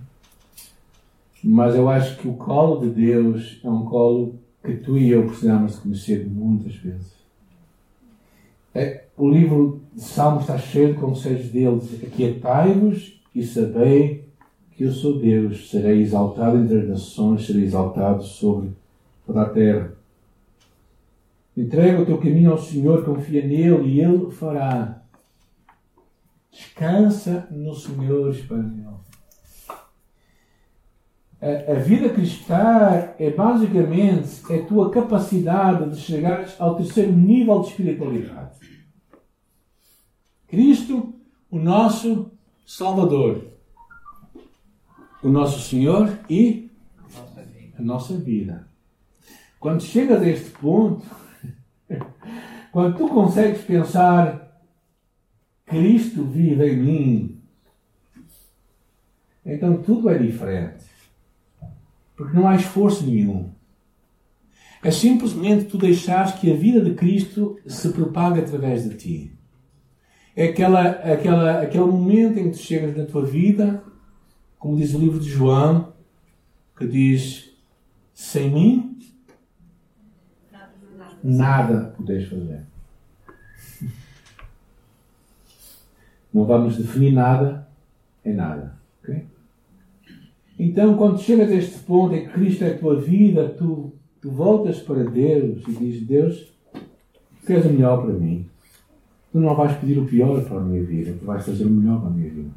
Mas 1.43 1.75
eu 1.75 1.89
acho 1.89 2.17
que 2.17 2.27
o 2.27 2.33
colo 2.33 2.79
de 2.81 2.89
Deus 2.89 3.59
é 3.63 3.69
um 3.69 3.83
colo 3.85 4.39
que 4.63 4.73
tu 4.75 4.97
e 4.97 5.09
eu 5.09 5.25
precisamos 5.25 5.73
de 5.73 5.81
conhecer 5.81 6.25
muitas 6.27 6.75
vezes. 6.75 7.14
É, 8.75 9.05
o 9.15 9.29
livro 9.29 9.81
de 9.93 10.01
Salmos 10.01 10.41
está 10.41 10.57
cheio 10.57 10.93
de 10.93 10.99
conselhos 10.99 11.47
deles. 11.47 12.03
Aquietai-vos 12.03 13.21
e 13.33 13.41
sabei 13.41 14.27
que 14.71 14.83
eu 14.83 14.91
sou 14.91 15.17
Deus. 15.17 15.69
Serei 15.69 16.01
exaltado 16.01 16.57
entre 16.57 16.81
as 16.81 16.89
nações, 16.89 17.45
serei 17.45 17.63
exaltado 17.63 18.21
sobre 18.21 18.71
toda 19.25 19.43
a 19.43 19.49
terra. 19.49 19.95
Entrega 21.55 22.01
o 22.01 22.05
teu 22.05 22.17
caminho 22.17 22.51
ao 22.51 22.57
Senhor, 22.57 23.05
confia 23.05 23.41
nele 23.47 23.87
e 23.87 24.01
ele 24.01 24.25
o 24.25 24.29
fará. 24.29 25.01
Descansa 26.51 27.47
no 27.49 27.73
Senhor 27.73 28.29
espanhol. 28.29 28.94
A, 31.45 31.73
a 31.73 31.75
vida 31.75 32.09
cristã 32.09 33.13
é 33.19 33.29
basicamente 33.29 34.51
a 34.51 34.65
tua 34.65 34.89
capacidade 34.89 35.91
de 35.91 36.01
chegar 36.01 36.43
ao 36.57 36.75
terceiro 36.75 37.11
nível 37.11 37.61
de 37.61 37.67
espiritualidade. 37.67 38.59
Cristo, 40.47 41.13
o 41.51 41.59
nosso 41.59 42.31
Salvador, 42.65 43.45
o 45.21 45.29
nosso 45.29 45.59
Senhor 45.59 46.17
e 46.27 46.71
a 47.77 47.81
nossa 47.83 48.17
vida. 48.17 48.67
Quando 49.59 49.83
chegas 49.83 50.23
a 50.23 50.27
este 50.27 50.49
ponto, 50.49 51.05
quando 52.73 52.97
tu 52.97 53.07
consegues 53.07 53.61
pensar 53.61 54.63
Cristo 55.63 56.23
vive 56.23 56.71
em 56.71 56.77
mim, 56.77 57.41
então 59.45 59.77
tudo 59.83 60.09
é 60.09 60.17
diferente. 60.17 60.94
Porque 62.15 62.35
não 62.35 62.47
há 62.47 62.55
esforço 62.55 63.05
nenhum. 63.05 63.51
É 64.83 64.91
simplesmente 64.91 65.65
tu 65.65 65.77
deixares 65.77 66.33
que 66.33 66.51
a 66.51 66.55
vida 66.55 66.79
de 66.79 66.93
Cristo 66.93 67.59
se 67.65 67.89
propague 67.89 68.39
através 68.39 68.87
de 68.87 68.95
ti. 68.95 69.31
É 70.35 70.49
aquela, 70.49 70.89
aquela, 70.89 71.61
aquele 71.61 71.85
momento 71.85 72.37
em 72.37 72.51
que 72.51 72.57
tu 72.57 72.63
chegas 72.63 72.95
na 72.95 73.05
tua 73.05 73.25
vida, 73.25 73.83
como 74.59 74.75
diz 74.75 74.93
o 74.93 74.99
livro 74.99 75.19
de 75.19 75.29
João, 75.29 75.93
que 76.77 76.85
diz: 76.85 77.51
sem 78.13 78.51
mim, 78.51 78.99
nada 81.23 81.95
podes 81.97 82.29
fazer. 82.29 82.65
Não 86.31 86.45
vamos 86.45 86.77
definir 86.77 87.11
nada 87.11 87.67
em 88.23 88.33
nada. 88.33 88.77
Okay? 89.01 89.25
Então, 90.57 90.95
quando 90.95 91.19
chegas 91.19 91.51
a 91.51 91.55
este 91.55 91.79
ponto 91.79 92.15
em 92.15 92.25
que 92.25 92.33
Cristo 92.33 92.63
é 92.63 92.71
a 92.71 92.77
tua 92.77 92.95
vida, 92.99 93.49
tu, 93.49 93.93
tu 94.21 94.31
voltas 94.31 94.79
para 94.79 95.03
Deus 95.03 95.63
e 95.67 95.71
dizes: 95.73 96.07
Deus, 96.07 96.53
tu 97.45 97.51
és 97.51 97.65
o 97.65 97.69
melhor 97.69 98.03
para 98.03 98.13
mim. 98.13 98.45
Tu 99.31 99.39
não 99.39 99.53
vais 99.55 99.77
pedir 99.77 99.99
o 99.99 100.05
pior 100.05 100.41
para 100.45 100.57
a 100.57 100.63
minha 100.63 100.83
vida, 100.83 101.13
tu 101.19 101.25
vais 101.25 101.45
fazer 101.45 101.65
o 101.65 101.69
melhor 101.69 101.99
para 101.99 102.09
a 102.09 102.13
minha 102.13 102.29
vida. 102.29 102.51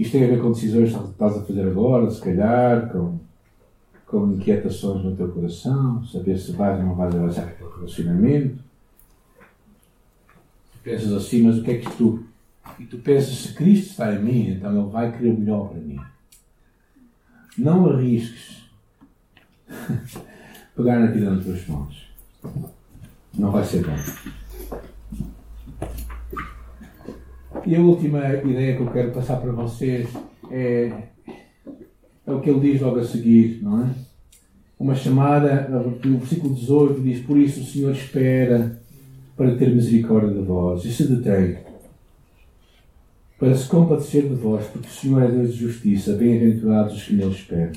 Isto 0.00 0.12
tem 0.12 0.24
a 0.24 0.28
ver 0.28 0.40
com 0.40 0.50
decisões 0.50 0.96
que 0.96 1.10
estás 1.10 1.36
a 1.36 1.42
fazer 1.42 1.60
agora, 1.60 2.10
se 2.10 2.20
calhar, 2.22 2.90
com, 2.90 3.18
com 4.06 4.32
inquietações 4.32 5.04
no 5.04 5.14
teu 5.14 5.28
coração, 5.28 6.02
saber 6.06 6.38
se 6.38 6.52
vais 6.52 6.80
ou 6.80 6.86
não 6.86 6.94
vais 6.94 7.14
avançar 7.14 7.42
aquele 7.42 7.70
relacionamento. 7.70 8.64
Tu 10.72 10.78
pensas 10.82 11.12
assim, 11.12 11.42
mas 11.42 11.58
o 11.58 11.62
que 11.62 11.70
é 11.72 11.78
que 11.78 11.96
tu. 11.96 12.24
E 12.78 12.84
tu 12.84 12.98
pensas, 12.98 13.34
se 13.34 13.54
Cristo 13.54 13.90
está 13.90 14.14
em 14.14 14.22
mim, 14.22 14.50
então 14.50 14.70
Ele 14.78 14.90
vai 14.90 15.12
querer 15.12 15.30
o 15.30 15.38
melhor 15.38 15.68
para 15.68 15.80
mim. 15.80 16.00
Não 17.58 17.90
arrisques 17.90 18.62
pegar 20.76 20.98
na 20.98 21.06
vida 21.06 21.30
nas 21.30 21.44
tuas 21.44 21.66
mãos. 21.66 22.10
Não 23.34 23.50
vai 23.50 23.64
ser 23.64 23.84
bom. 23.84 23.96
E 27.66 27.76
a 27.76 27.80
última 27.80 28.26
ideia 28.34 28.76
que 28.76 28.82
eu 28.82 28.90
quero 28.90 29.12
passar 29.12 29.36
para 29.36 29.52
vocês 29.52 30.08
é, 30.50 31.08
é 32.26 32.32
o 32.32 32.40
que 32.40 32.50
ele 32.50 32.60
diz 32.60 32.80
logo 32.80 32.98
a 32.98 33.04
seguir, 33.04 33.62
não 33.62 33.84
é? 33.84 33.90
Uma 34.78 34.94
chamada, 34.94 35.68
no 35.68 36.18
versículo 36.18 36.54
18 36.54 37.02
diz: 37.02 37.20
Por 37.20 37.36
isso 37.36 37.60
o 37.60 37.64
Senhor 37.64 37.92
espera 37.92 38.80
para 39.36 39.54
ter 39.56 39.74
misericórdia 39.74 40.30
de 40.30 40.42
vós 40.42 40.84
e 40.84 40.92
se 40.92 41.06
detém 41.06 41.69
para 43.40 43.56
se 43.56 43.66
compadecer 43.66 44.28
de 44.28 44.34
vós, 44.34 44.66
porque 44.66 44.86
o 44.86 44.90
Senhor 44.90 45.22
é 45.22 45.28
Deus 45.28 45.54
de 45.54 45.60
justiça, 45.60 46.12
bem-aventurados 46.12 46.94
os 46.94 47.04
que 47.04 47.14
nele 47.14 47.30
esperam. 47.30 47.72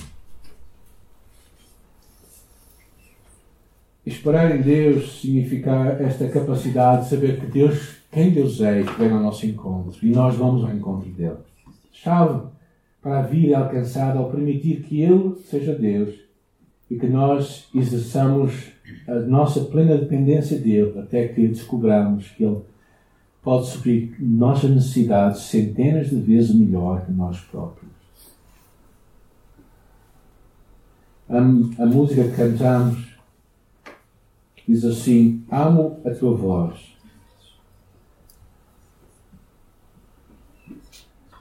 Esperar 4.06 4.54
em 4.54 4.62
Deus 4.62 5.22
significa 5.22 5.72
esta 6.02 6.28
capacidade 6.28 7.04
de 7.04 7.10
saber 7.12 7.40
que 7.40 7.46
Deus, 7.46 7.96
quem 8.12 8.32
Deus 8.32 8.60
é, 8.60 8.84
que 8.84 9.00
vem 9.00 9.10
ao 9.10 9.22
nosso 9.22 9.46
encontro 9.46 9.98
e 10.06 10.12
nós 10.12 10.36
vamos 10.36 10.66
ao 10.66 10.76
encontro 10.76 11.10
dele. 11.10 11.38
Chave 11.94 12.46
para 13.02 13.20
a 13.20 13.22
vida 13.22 13.58
alcançada 13.58 14.20
ao 14.20 14.30
permitir 14.30 14.82
que 14.82 15.02
Ele 15.02 15.34
seja 15.50 15.74
Deus 15.74 16.14
e 16.92 16.98
que 16.98 17.08
nós 17.08 17.70
exerçamos 17.74 18.52
a 19.08 19.16
nossa 19.16 19.62
plena 19.62 19.98
dependência 19.98 20.60
dele 20.60 21.00
até 21.00 21.30
que 21.30 21.48
descobramos 21.48 22.28
que 22.32 22.44
Ele 22.44 22.60
pode 23.44 23.70
suprir 23.70 24.16
nossas 24.20 24.72
necessidades 24.72 25.42
centenas 25.42 26.10
de 26.10 26.16
vezes 26.16 26.56
melhor 26.56 27.06
que 27.06 27.12
nós 27.12 27.40
próprios. 27.42 27.92
A, 31.30 31.38
a 31.38 31.86
música 31.86 32.24
que 32.24 32.36
cantamos 32.36 33.14
diz 34.68 34.86
assim: 34.86 35.46
Amo 35.52 36.02
a 36.06 36.12
tua 36.12 36.36
voz. 36.36 36.94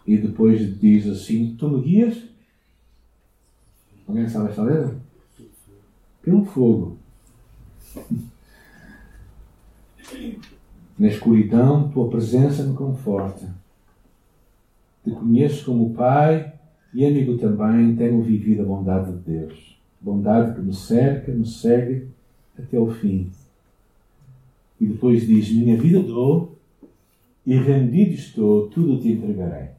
E 0.05 0.17
depois 0.17 0.81
diz 0.81 1.07
assim: 1.07 1.55
Tu 1.57 1.69
me 1.69 1.83
guias? 1.83 2.23
Alguém 4.09 4.29
sabe 4.29 4.51
esta 4.51 4.63
letra? 4.63 5.01
Pelo 6.23 6.45
fogo. 6.45 6.99
Na 10.99 11.09
escuridão, 11.09 11.89
tua 11.89 12.09
presença 12.09 12.63
me 12.63 12.75
conforta. 12.75 13.55
Te 15.05 15.11
conheço 15.11 15.65
como 15.65 15.95
Pai 15.95 16.53
e 16.95 17.05
amigo 17.05 17.39
também, 17.39 17.97
tenho 17.97 18.23
vivido 18.23 18.63
a 18.63 18.67
bondade 18.67 19.13
de 19.13 19.19
Deus. 19.19 19.81
Bondade 20.01 20.55
que 20.55 20.61
me 20.61 20.75
cerca, 20.75 21.33
me 21.33 21.47
segue 21.47 22.09
até 22.59 22.79
o 22.79 22.91
fim. 22.91 23.31
E 24.81 24.87
depois 24.87 25.27
diz: 25.27 25.51
Minha 25.51 25.77
vida 25.77 26.01
dou 26.01 26.59
e 27.47 27.57
rendido 27.57 28.13
estou, 28.13 28.69
tudo 28.69 29.01
te 29.01 29.13
entregarei. 29.13 29.71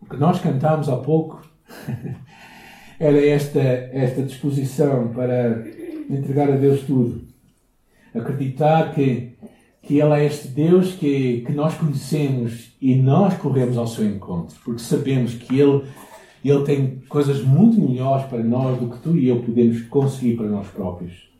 O 0.00 0.06
que 0.06 0.16
nós 0.16 0.40
cantámos 0.40 0.88
há 0.88 0.96
pouco 0.96 1.46
era 2.98 3.24
esta, 3.24 3.60
esta 3.60 4.22
disposição 4.22 5.08
para 5.08 5.64
entregar 6.10 6.50
a 6.50 6.56
Deus 6.56 6.82
tudo. 6.82 7.31
Acreditar 8.14 8.94
que, 8.94 9.32
que 9.82 9.98
Ele 9.98 10.12
é 10.12 10.26
este 10.26 10.48
Deus 10.48 10.92
que, 10.92 11.42
que 11.46 11.52
nós 11.52 11.74
conhecemos 11.74 12.76
e 12.80 12.94
nós 12.94 13.34
corremos 13.36 13.76
ao 13.78 13.86
seu 13.86 14.04
encontro, 14.04 14.56
porque 14.64 14.80
sabemos 14.80 15.34
que 15.34 15.58
Ele, 15.58 15.84
Ele 16.44 16.64
tem 16.64 17.02
coisas 17.08 17.42
muito 17.42 17.80
melhores 17.80 18.26
para 18.26 18.42
nós 18.42 18.78
do 18.78 18.90
que 18.90 18.98
tu 18.98 19.16
e 19.16 19.28
eu 19.28 19.40
podemos 19.40 19.82
conseguir 19.82 20.36
para 20.36 20.46
nós 20.46 20.68
próprios. 20.68 21.30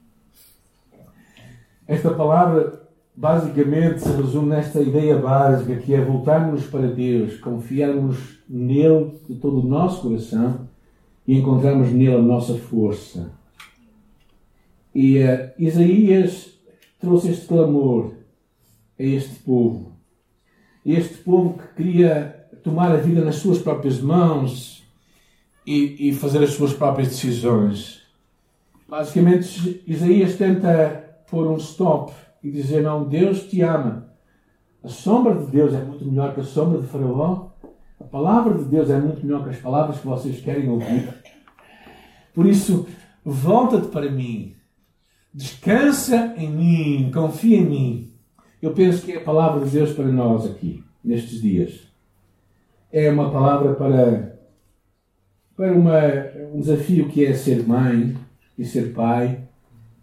Esta 1.86 2.10
palavra 2.10 2.82
basicamente 3.14 4.00
se 4.00 4.08
resume 4.10 4.48
nesta 4.48 4.80
ideia 4.80 5.18
básica 5.18 5.76
que 5.76 5.94
é 5.94 6.00
voltarmos 6.00 6.64
para 6.66 6.86
Deus, 6.86 7.38
confiarmos 7.38 8.38
nele 8.48 9.12
de 9.28 9.34
todo 9.36 9.60
o 9.60 9.68
nosso 9.68 10.02
coração 10.02 10.68
e 11.26 11.38
encontrarmos 11.38 11.92
nele 11.92 12.14
a 12.14 12.22
nossa 12.22 12.54
força. 12.54 13.32
E 14.94 15.18
uh, 15.18 15.50
Isaías 15.58 16.51
trouxe 17.02 17.32
este 17.32 17.46
clamor 17.46 18.12
a 18.98 19.02
este 19.02 19.34
povo. 19.40 19.92
Este 20.86 21.14
povo 21.18 21.58
que 21.58 21.82
queria 21.82 22.46
tomar 22.62 22.92
a 22.92 22.96
vida 22.96 23.24
nas 23.24 23.36
suas 23.36 23.58
próprias 23.58 24.00
mãos 24.00 24.84
e, 25.66 26.08
e 26.08 26.14
fazer 26.14 26.42
as 26.44 26.50
suas 26.50 26.72
próprias 26.72 27.08
decisões. 27.08 28.02
Basicamente, 28.88 29.82
Isaías 29.86 30.36
tenta 30.36 31.24
pôr 31.28 31.48
um 31.48 31.56
stop 31.56 32.12
e 32.42 32.50
dizer: 32.50 32.82
Não, 32.82 33.08
Deus 33.08 33.48
te 33.48 33.62
ama. 33.62 34.08
A 34.82 34.88
sombra 34.88 35.34
de 35.34 35.46
Deus 35.46 35.74
é 35.74 35.82
muito 35.82 36.04
melhor 36.04 36.34
que 36.34 36.40
a 36.40 36.44
sombra 36.44 36.80
de 36.80 36.86
Faraó. 36.86 37.50
A 38.00 38.04
palavra 38.04 38.54
de 38.54 38.64
Deus 38.64 38.90
é 38.90 38.98
muito 38.98 39.24
melhor 39.24 39.42
que 39.42 39.50
as 39.50 39.58
palavras 39.58 39.98
que 39.98 40.06
vocês 40.06 40.40
querem 40.40 40.68
ouvir. 40.68 41.08
Por 42.34 42.46
isso, 42.46 42.86
volta-te 43.24 43.88
para 43.88 44.10
mim. 44.10 44.56
Descansa 45.34 46.34
em 46.36 46.50
mim, 46.50 47.10
confia 47.12 47.58
em 47.58 47.64
mim. 47.64 48.12
Eu 48.60 48.72
penso 48.72 49.04
que 49.04 49.12
é 49.12 49.16
a 49.16 49.24
palavra 49.24 49.64
de 49.64 49.70
Deus 49.70 49.92
para 49.92 50.06
nós 50.06 50.44
aqui, 50.44 50.84
nestes 51.02 51.40
dias. 51.40 51.80
É 52.92 53.10
uma 53.10 53.30
palavra 53.30 53.74
para, 53.74 54.38
para 55.56 55.72
uma, 55.72 55.98
um 56.54 56.60
desafio 56.60 57.08
que 57.08 57.24
é 57.24 57.32
ser 57.32 57.66
mãe 57.66 58.16
e 58.58 58.64
ser 58.64 58.92
pai, 58.92 59.40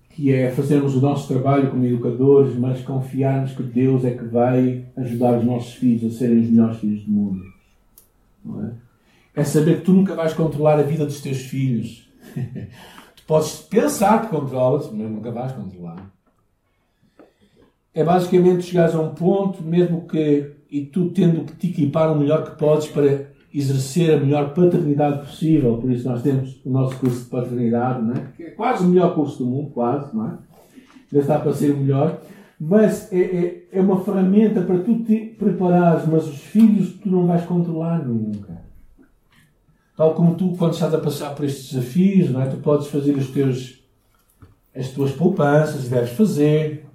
que 0.09 0.33
é 0.33 0.51
fazermos 0.51 0.95
o 0.95 0.99
nosso 0.99 1.27
trabalho 1.27 1.69
como 1.69 1.85
educadores, 1.85 2.57
mas 2.57 2.81
confiarmos 2.81 3.53
que 3.53 3.63
Deus 3.63 4.03
é 4.03 4.11
que 4.11 4.25
vai 4.25 4.85
ajudar 4.97 5.37
os 5.37 5.45
nossos 5.45 5.75
filhos 5.75 6.13
a 6.13 6.17
serem 6.17 6.39
os 6.39 6.49
melhores 6.49 6.79
filhos 6.79 7.03
do 7.03 7.11
mundo. 7.11 7.43
É? 9.35 9.41
é 9.41 9.43
saber 9.43 9.77
que 9.77 9.85
tu 9.85 9.93
nunca 9.93 10.15
vais 10.15 10.33
controlar 10.33 10.79
a 10.79 10.83
vida 10.83 11.05
dos 11.05 11.21
teus 11.21 11.37
filhos. 11.37 12.09
Podes 13.29 13.57
pensar 13.57 14.23
que 14.23 14.35
controlas, 14.35 14.89
mas 14.91 15.07
nunca 15.07 15.29
vais 15.29 15.51
controlar. 15.51 16.11
É 17.93 18.03
basicamente 18.03 18.63
chegares 18.63 18.95
a 18.95 19.01
um 19.01 19.13
ponto, 19.13 19.61
mesmo 19.61 20.07
que, 20.07 20.55
e 20.67 20.81
tu 20.87 21.11
tendo 21.11 21.45
que 21.45 21.55
te 21.55 21.67
equipar 21.67 22.11
o 22.11 22.17
melhor 22.17 22.43
que 22.43 22.57
podes 22.57 22.87
para 22.87 23.27
exercer 23.53 24.15
a 24.15 24.19
melhor 24.19 24.55
paternidade 24.55 25.27
possível. 25.27 25.77
Por 25.77 25.91
isso 25.91 26.09
nós 26.09 26.23
temos 26.23 26.59
o 26.65 26.71
nosso 26.71 26.97
curso 26.97 27.25
de 27.25 27.29
paternidade, 27.29 28.01
não 28.01 28.15
é? 28.15 28.27
que 28.35 28.43
é 28.45 28.49
quase 28.49 28.83
o 28.83 28.89
melhor 28.89 29.13
curso 29.13 29.37
do 29.37 29.45
mundo, 29.45 29.69
quase, 29.69 30.17
não 30.17 30.25
é? 30.25 30.29
Ainda 30.29 31.19
está 31.19 31.37
para 31.37 31.53
ser 31.53 31.69
o 31.69 31.77
melhor. 31.77 32.19
Mas 32.59 33.13
é, 33.13 33.19
é, 33.19 33.67
é 33.73 33.79
uma 33.79 34.03
ferramenta 34.03 34.59
para 34.61 34.79
tu 34.79 35.03
te 35.03 35.35
preparares, 35.37 36.07
mas 36.07 36.27
os 36.27 36.39
filhos 36.39 36.95
tu 36.95 37.07
não 37.07 37.27
vais 37.27 37.45
controlar 37.45 38.03
nunca. 38.03 38.58
Tal 39.99 40.13
como 40.13 40.35
tu, 40.35 40.55
quando 40.57 40.75
estás 40.75 40.93
a 40.93 40.97
passar 40.97 41.35
por 41.35 41.43
estes 41.43 41.73
desafios, 41.73 42.29
não 42.29 42.41
é? 42.41 42.45
tu 42.45 42.55
podes 42.55 42.87
fazer 42.87 43.17
os 43.17 43.31
teus, 43.31 43.83
as 44.73 44.91
tuas 44.91 45.11
poupanças, 45.11 45.89
deves 45.89 46.11
fazer, 46.11 46.85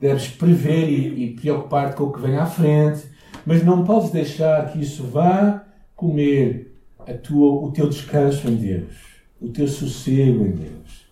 deves 0.00 0.28
prever 0.28 0.88
e, 0.88 1.24
e 1.24 1.34
preocupar-te 1.34 1.96
com 1.96 2.04
o 2.04 2.12
que 2.14 2.18
vem 2.18 2.38
à 2.38 2.46
frente, 2.46 3.04
mas 3.44 3.62
não 3.62 3.84
podes 3.84 4.08
deixar 4.08 4.72
que 4.72 4.80
isso 4.80 5.02
vá 5.02 5.66
comer 5.94 6.74
a 7.00 7.12
tua, 7.12 7.62
o 7.62 7.70
teu 7.72 7.90
descanso 7.90 8.48
em 8.48 8.56
Deus, 8.56 8.94
o 9.38 9.48
teu 9.48 9.68
sossego 9.68 10.46
em 10.46 10.52
Deus. 10.52 11.06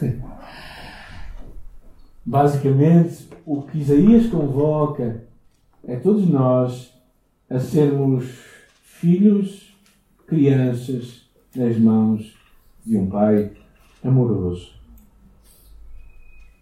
Basicamente, 2.24 3.28
o 3.44 3.60
que 3.60 3.78
Isaías 3.78 4.26
convoca 4.28 5.22
é 5.86 5.96
todos 5.96 6.26
nós 6.26 6.94
a 7.50 7.60
sermos 7.60 8.24
filhos 8.82 9.71
crianças 10.32 11.28
nas 11.54 11.76
mãos 11.76 12.34
de 12.86 12.96
um 12.96 13.06
pai 13.06 13.52
amoroso. 14.02 14.72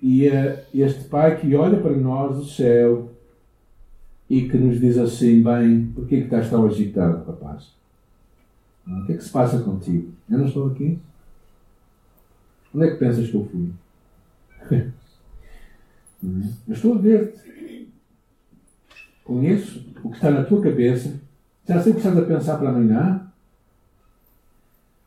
E 0.02 0.26
é 0.26 0.66
este 0.74 1.04
pai 1.04 1.40
que 1.40 1.54
olha 1.54 1.80
para 1.80 1.96
nós 1.96 2.36
do 2.36 2.44
céu 2.44 3.12
e 4.28 4.48
que 4.48 4.58
nos 4.58 4.80
diz 4.80 4.98
assim: 4.98 5.40
Bem, 5.40 5.86
por 5.94 6.08
que 6.08 6.16
estás 6.16 6.50
tão 6.50 6.66
agitado, 6.66 7.24
rapaz? 7.24 7.72
O 8.88 9.06
que 9.06 9.12
é 9.12 9.16
que 9.16 9.22
se 9.22 9.30
passa 9.30 9.60
contigo? 9.60 10.12
Eu 10.28 10.38
não 10.38 10.46
estou 10.46 10.66
aqui? 10.66 10.98
Onde 12.74 12.86
é 12.86 12.90
que 12.90 12.96
pensas 12.96 13.30
que 13.30 13.36
eu 13.36 13.44
fui? 13.44 13.70
Eu 16.22 16.74
estou 16.74 16.94
a 16.94 16.98
ver-te. 16.98 17.88
Conheço 19.24 19.86
o 20.02 20.10
que 20.10 20.16
está 20.16 20.30
na 20.30 20.44
tua 20.44 20.60
cabeça. 20.60 21.18
Já 21.66 21.80
sei 21.80 21.92
o 21.92 21.94
que 21.94 22.00
estás 22.00 22.18
a 22.18 22.26
pensar 22.26 22.58
para 22.58 22.68
amanhã. 22.68 23.29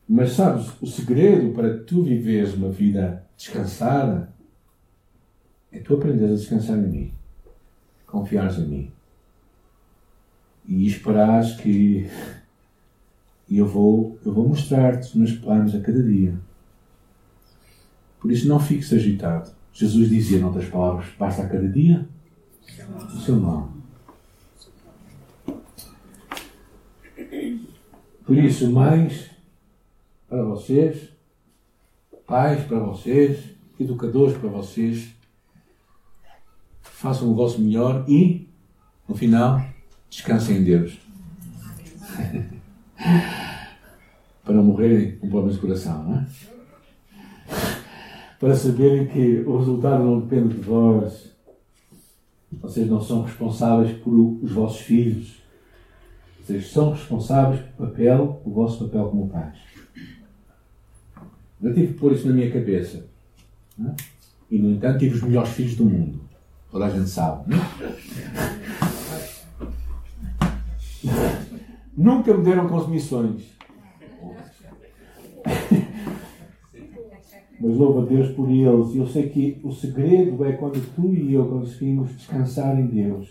Mas 0.08 0.32
sabes, 0.32 0.70
o 0.80 0.86
segredo 0.86 1.52
para 1.54 1.78
tu 1.78 2.02
viveres 2.02 2.54
uma 2.54 2.70
vida 2.70 3.24
descansada 3.36 4.32
é 5.72 5.78
tu 5.78 5.94
aprenderes 5.94 6.32
a 6.32 6.36
descansar 6.36 6.78
em 6.78 6.88
mim, 6.88 7.12
confiares 8.06 8.58
em 8.58 8.66
mim 8.66 8.92
e 10.66 10.86
esperares 10.86 11.54
que 11.54 12.08
eu 13.50 13.66
vou, 13.66 14.18
eu 14.24 14.32
vou 14.32 14.48
mostrar-te 14.48 15.08
os 15.08 15.14
meus 15.14 15.32
planos 15.32 15.74
a 15.74 15.80
cada 15.80 16.02
dia. 16.02 16.34
Por 18.20 18.30
isso 18.30 18.48
não 18.48 18.58
fiques 18.58 18.92
agitado. 18.92 19.50
Jesus 19.72 20.08
dizia, 20.08 20.38
em 20.38 20.44
outras 20.44 20.68
palavras, 20.68 21.06
basta 21.18 21.42
a 21.42 21.48
cada 21.48 21.68
dia 21.68 22.08
o 23.14 23.20
seu 23.20 23.36
mal. 23.36 23.70
Por 28.24 28.38
isso, 28.38 28.70
mais 28.70 29.33
para 30.28 30.42
vocês, 30.42 31.10
pais 32.26 32.64
para 32.64 32.78
vocês, 32.78 33.50
educadores 33.78 34.36
para 34.36 34.48
vocês. 34.48 35.14
Façam 36.82 37.30
o 37.30 37.34
vosso 37.34 37.60
melhor 37.60 38.04
e, 38.08 38.48
no 39.08 39.14
final, 39.14 39.62
descansem 40.08 40.58
em 40.58 40.64
Deus. 40.64 40.98
para 44.44 44.54
não 44.54 44.64
morrerem 44.64 45.16
com 45.16 45.28
problemas 45.28 45.54
de 45.54 45.60
coração, 45.60 46.04
não 46.04 46.18
é? 46.18 46.26
para 48.38 48.54
saberem 48.54 49.06
que 49.06 49.40
o 49.46 49.56
resultado 49.56 50.04
não 50.04 50.20
depende 50.20 50.54
de 50.54 50.60
vós. 50.60 51.32
Vocês 52.52 52.88
não 52.88 53.00
são 53.00 53.22
responsáveis 53.22 53.96
por 53.98 54.12
os 54.12 54.52
vossos 54.52 54.80
filhos. 54.82 55.42
Vocês 56.40 56.70
são 56.70 56.92
responsáveis 56.92 57.62
pelo 57.62 57.88
papel, 57.88 58.42
o 58.44 58.50
vosso 58.50 58.84
papel 58.84 59.08
como 59.08 59.28
pais. 59.28 59.56
Eu 61.62 61.74
tive 61.74 61.88
que 61.88 61.94
pôr 61.94 62.12
isso 62.12 62.26
na 62.28 62.34
minha 62.34 62.50
cabeça. 62.50 63.06
É? 63.80 63.94
E, 64.50 64.58
no 64.58 64.70
entanto, 64.70 64.98
tive 64.98 65.14
os 65.14 65.22
melhores 65.22 65.50
filhos 65.50 65.76
do 65.76 65.84
mundo. 65.84 66.20
Toda 66.70 66.86
a 66.86 66.90
gente 66.90 67.08
sabe. 67.08 67.50
Não? 67.50 67.58
É? 67.58 67.94
Nunca 71.96 72.36
me 72.36 72.44
deram 72.44 72.68
consumições. 72.68 73.54
Mas 77.60 77.76
louvo 77.76 78.02
a 78.02 78.04
Deus 78.04 78.30
por 78.32 78.50
eles. 78.50 78.94
Eu 78.94 79.06
sei 79.06 79.28
que 79.28 79.60
o 79.62 79.72
segredo 79.72 80.44
é 80.44 80.52
quando 80.52 80.84
tu 80.94 81.14
e 81.14 81.34
eu 81.34 81.46
conseguimos 81.46 82.10
descansar 82.16 82.78
em 82.78 82.86
Deus. 82.86 83.28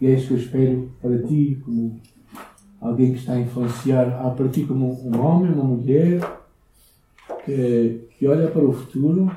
E 0.00 0.06
é 0.06 0.14
isso 0.14 0.28
que 0.28 0.34
eu 0.34 0.38
espero 0.38 0.90
para 1.00 1.22
ti, 1.22 1.60
como 1.64 2.00
alguém 2.80 3.12
que 3.12 3.18
está 3.18 3.34
a 3.34 3.40
influenciar, 3.40 4.08
a 4.24 4.30
para 4.30 4.48
ti 4.48 4.64
como 4.64 4.86
um 5.04 5.20
homem, 5.20 5.52
uma 5.52 5.64
mulher, 5.64 6.20
que, 7.48 8.08
que 8.18 8.26
olha 8.28 8.48
para 8.48 8.62
o 8.62 8.72
futuro, 8.72 9.30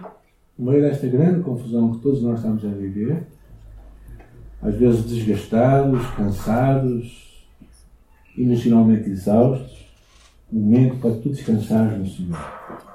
no 0.60 0.70
meio 0.70 0.82
desta 0.82 1.08
grande 1.08 1.42
confusão 1.42 1.94
que 1.94 2.02
todos 2.02 2.22
nós 2.22 2.40
estamos 2.40 2.66
a 2.66 2.68
viver, 2.68 3.24
às 4.62 4.76
vezes 4.76 5.06
desgastados, 5.06 6.06
cansados, 6.18 7.48
emocionalmente 8.38 9.10
exaustos, 9.10 9.86
momento 10.52 10.98
para 10.98 11.16
tu 11.16 11.30
descansares 11.30 11.98
no 11.98 12.06
Senhor. 12.06 12.91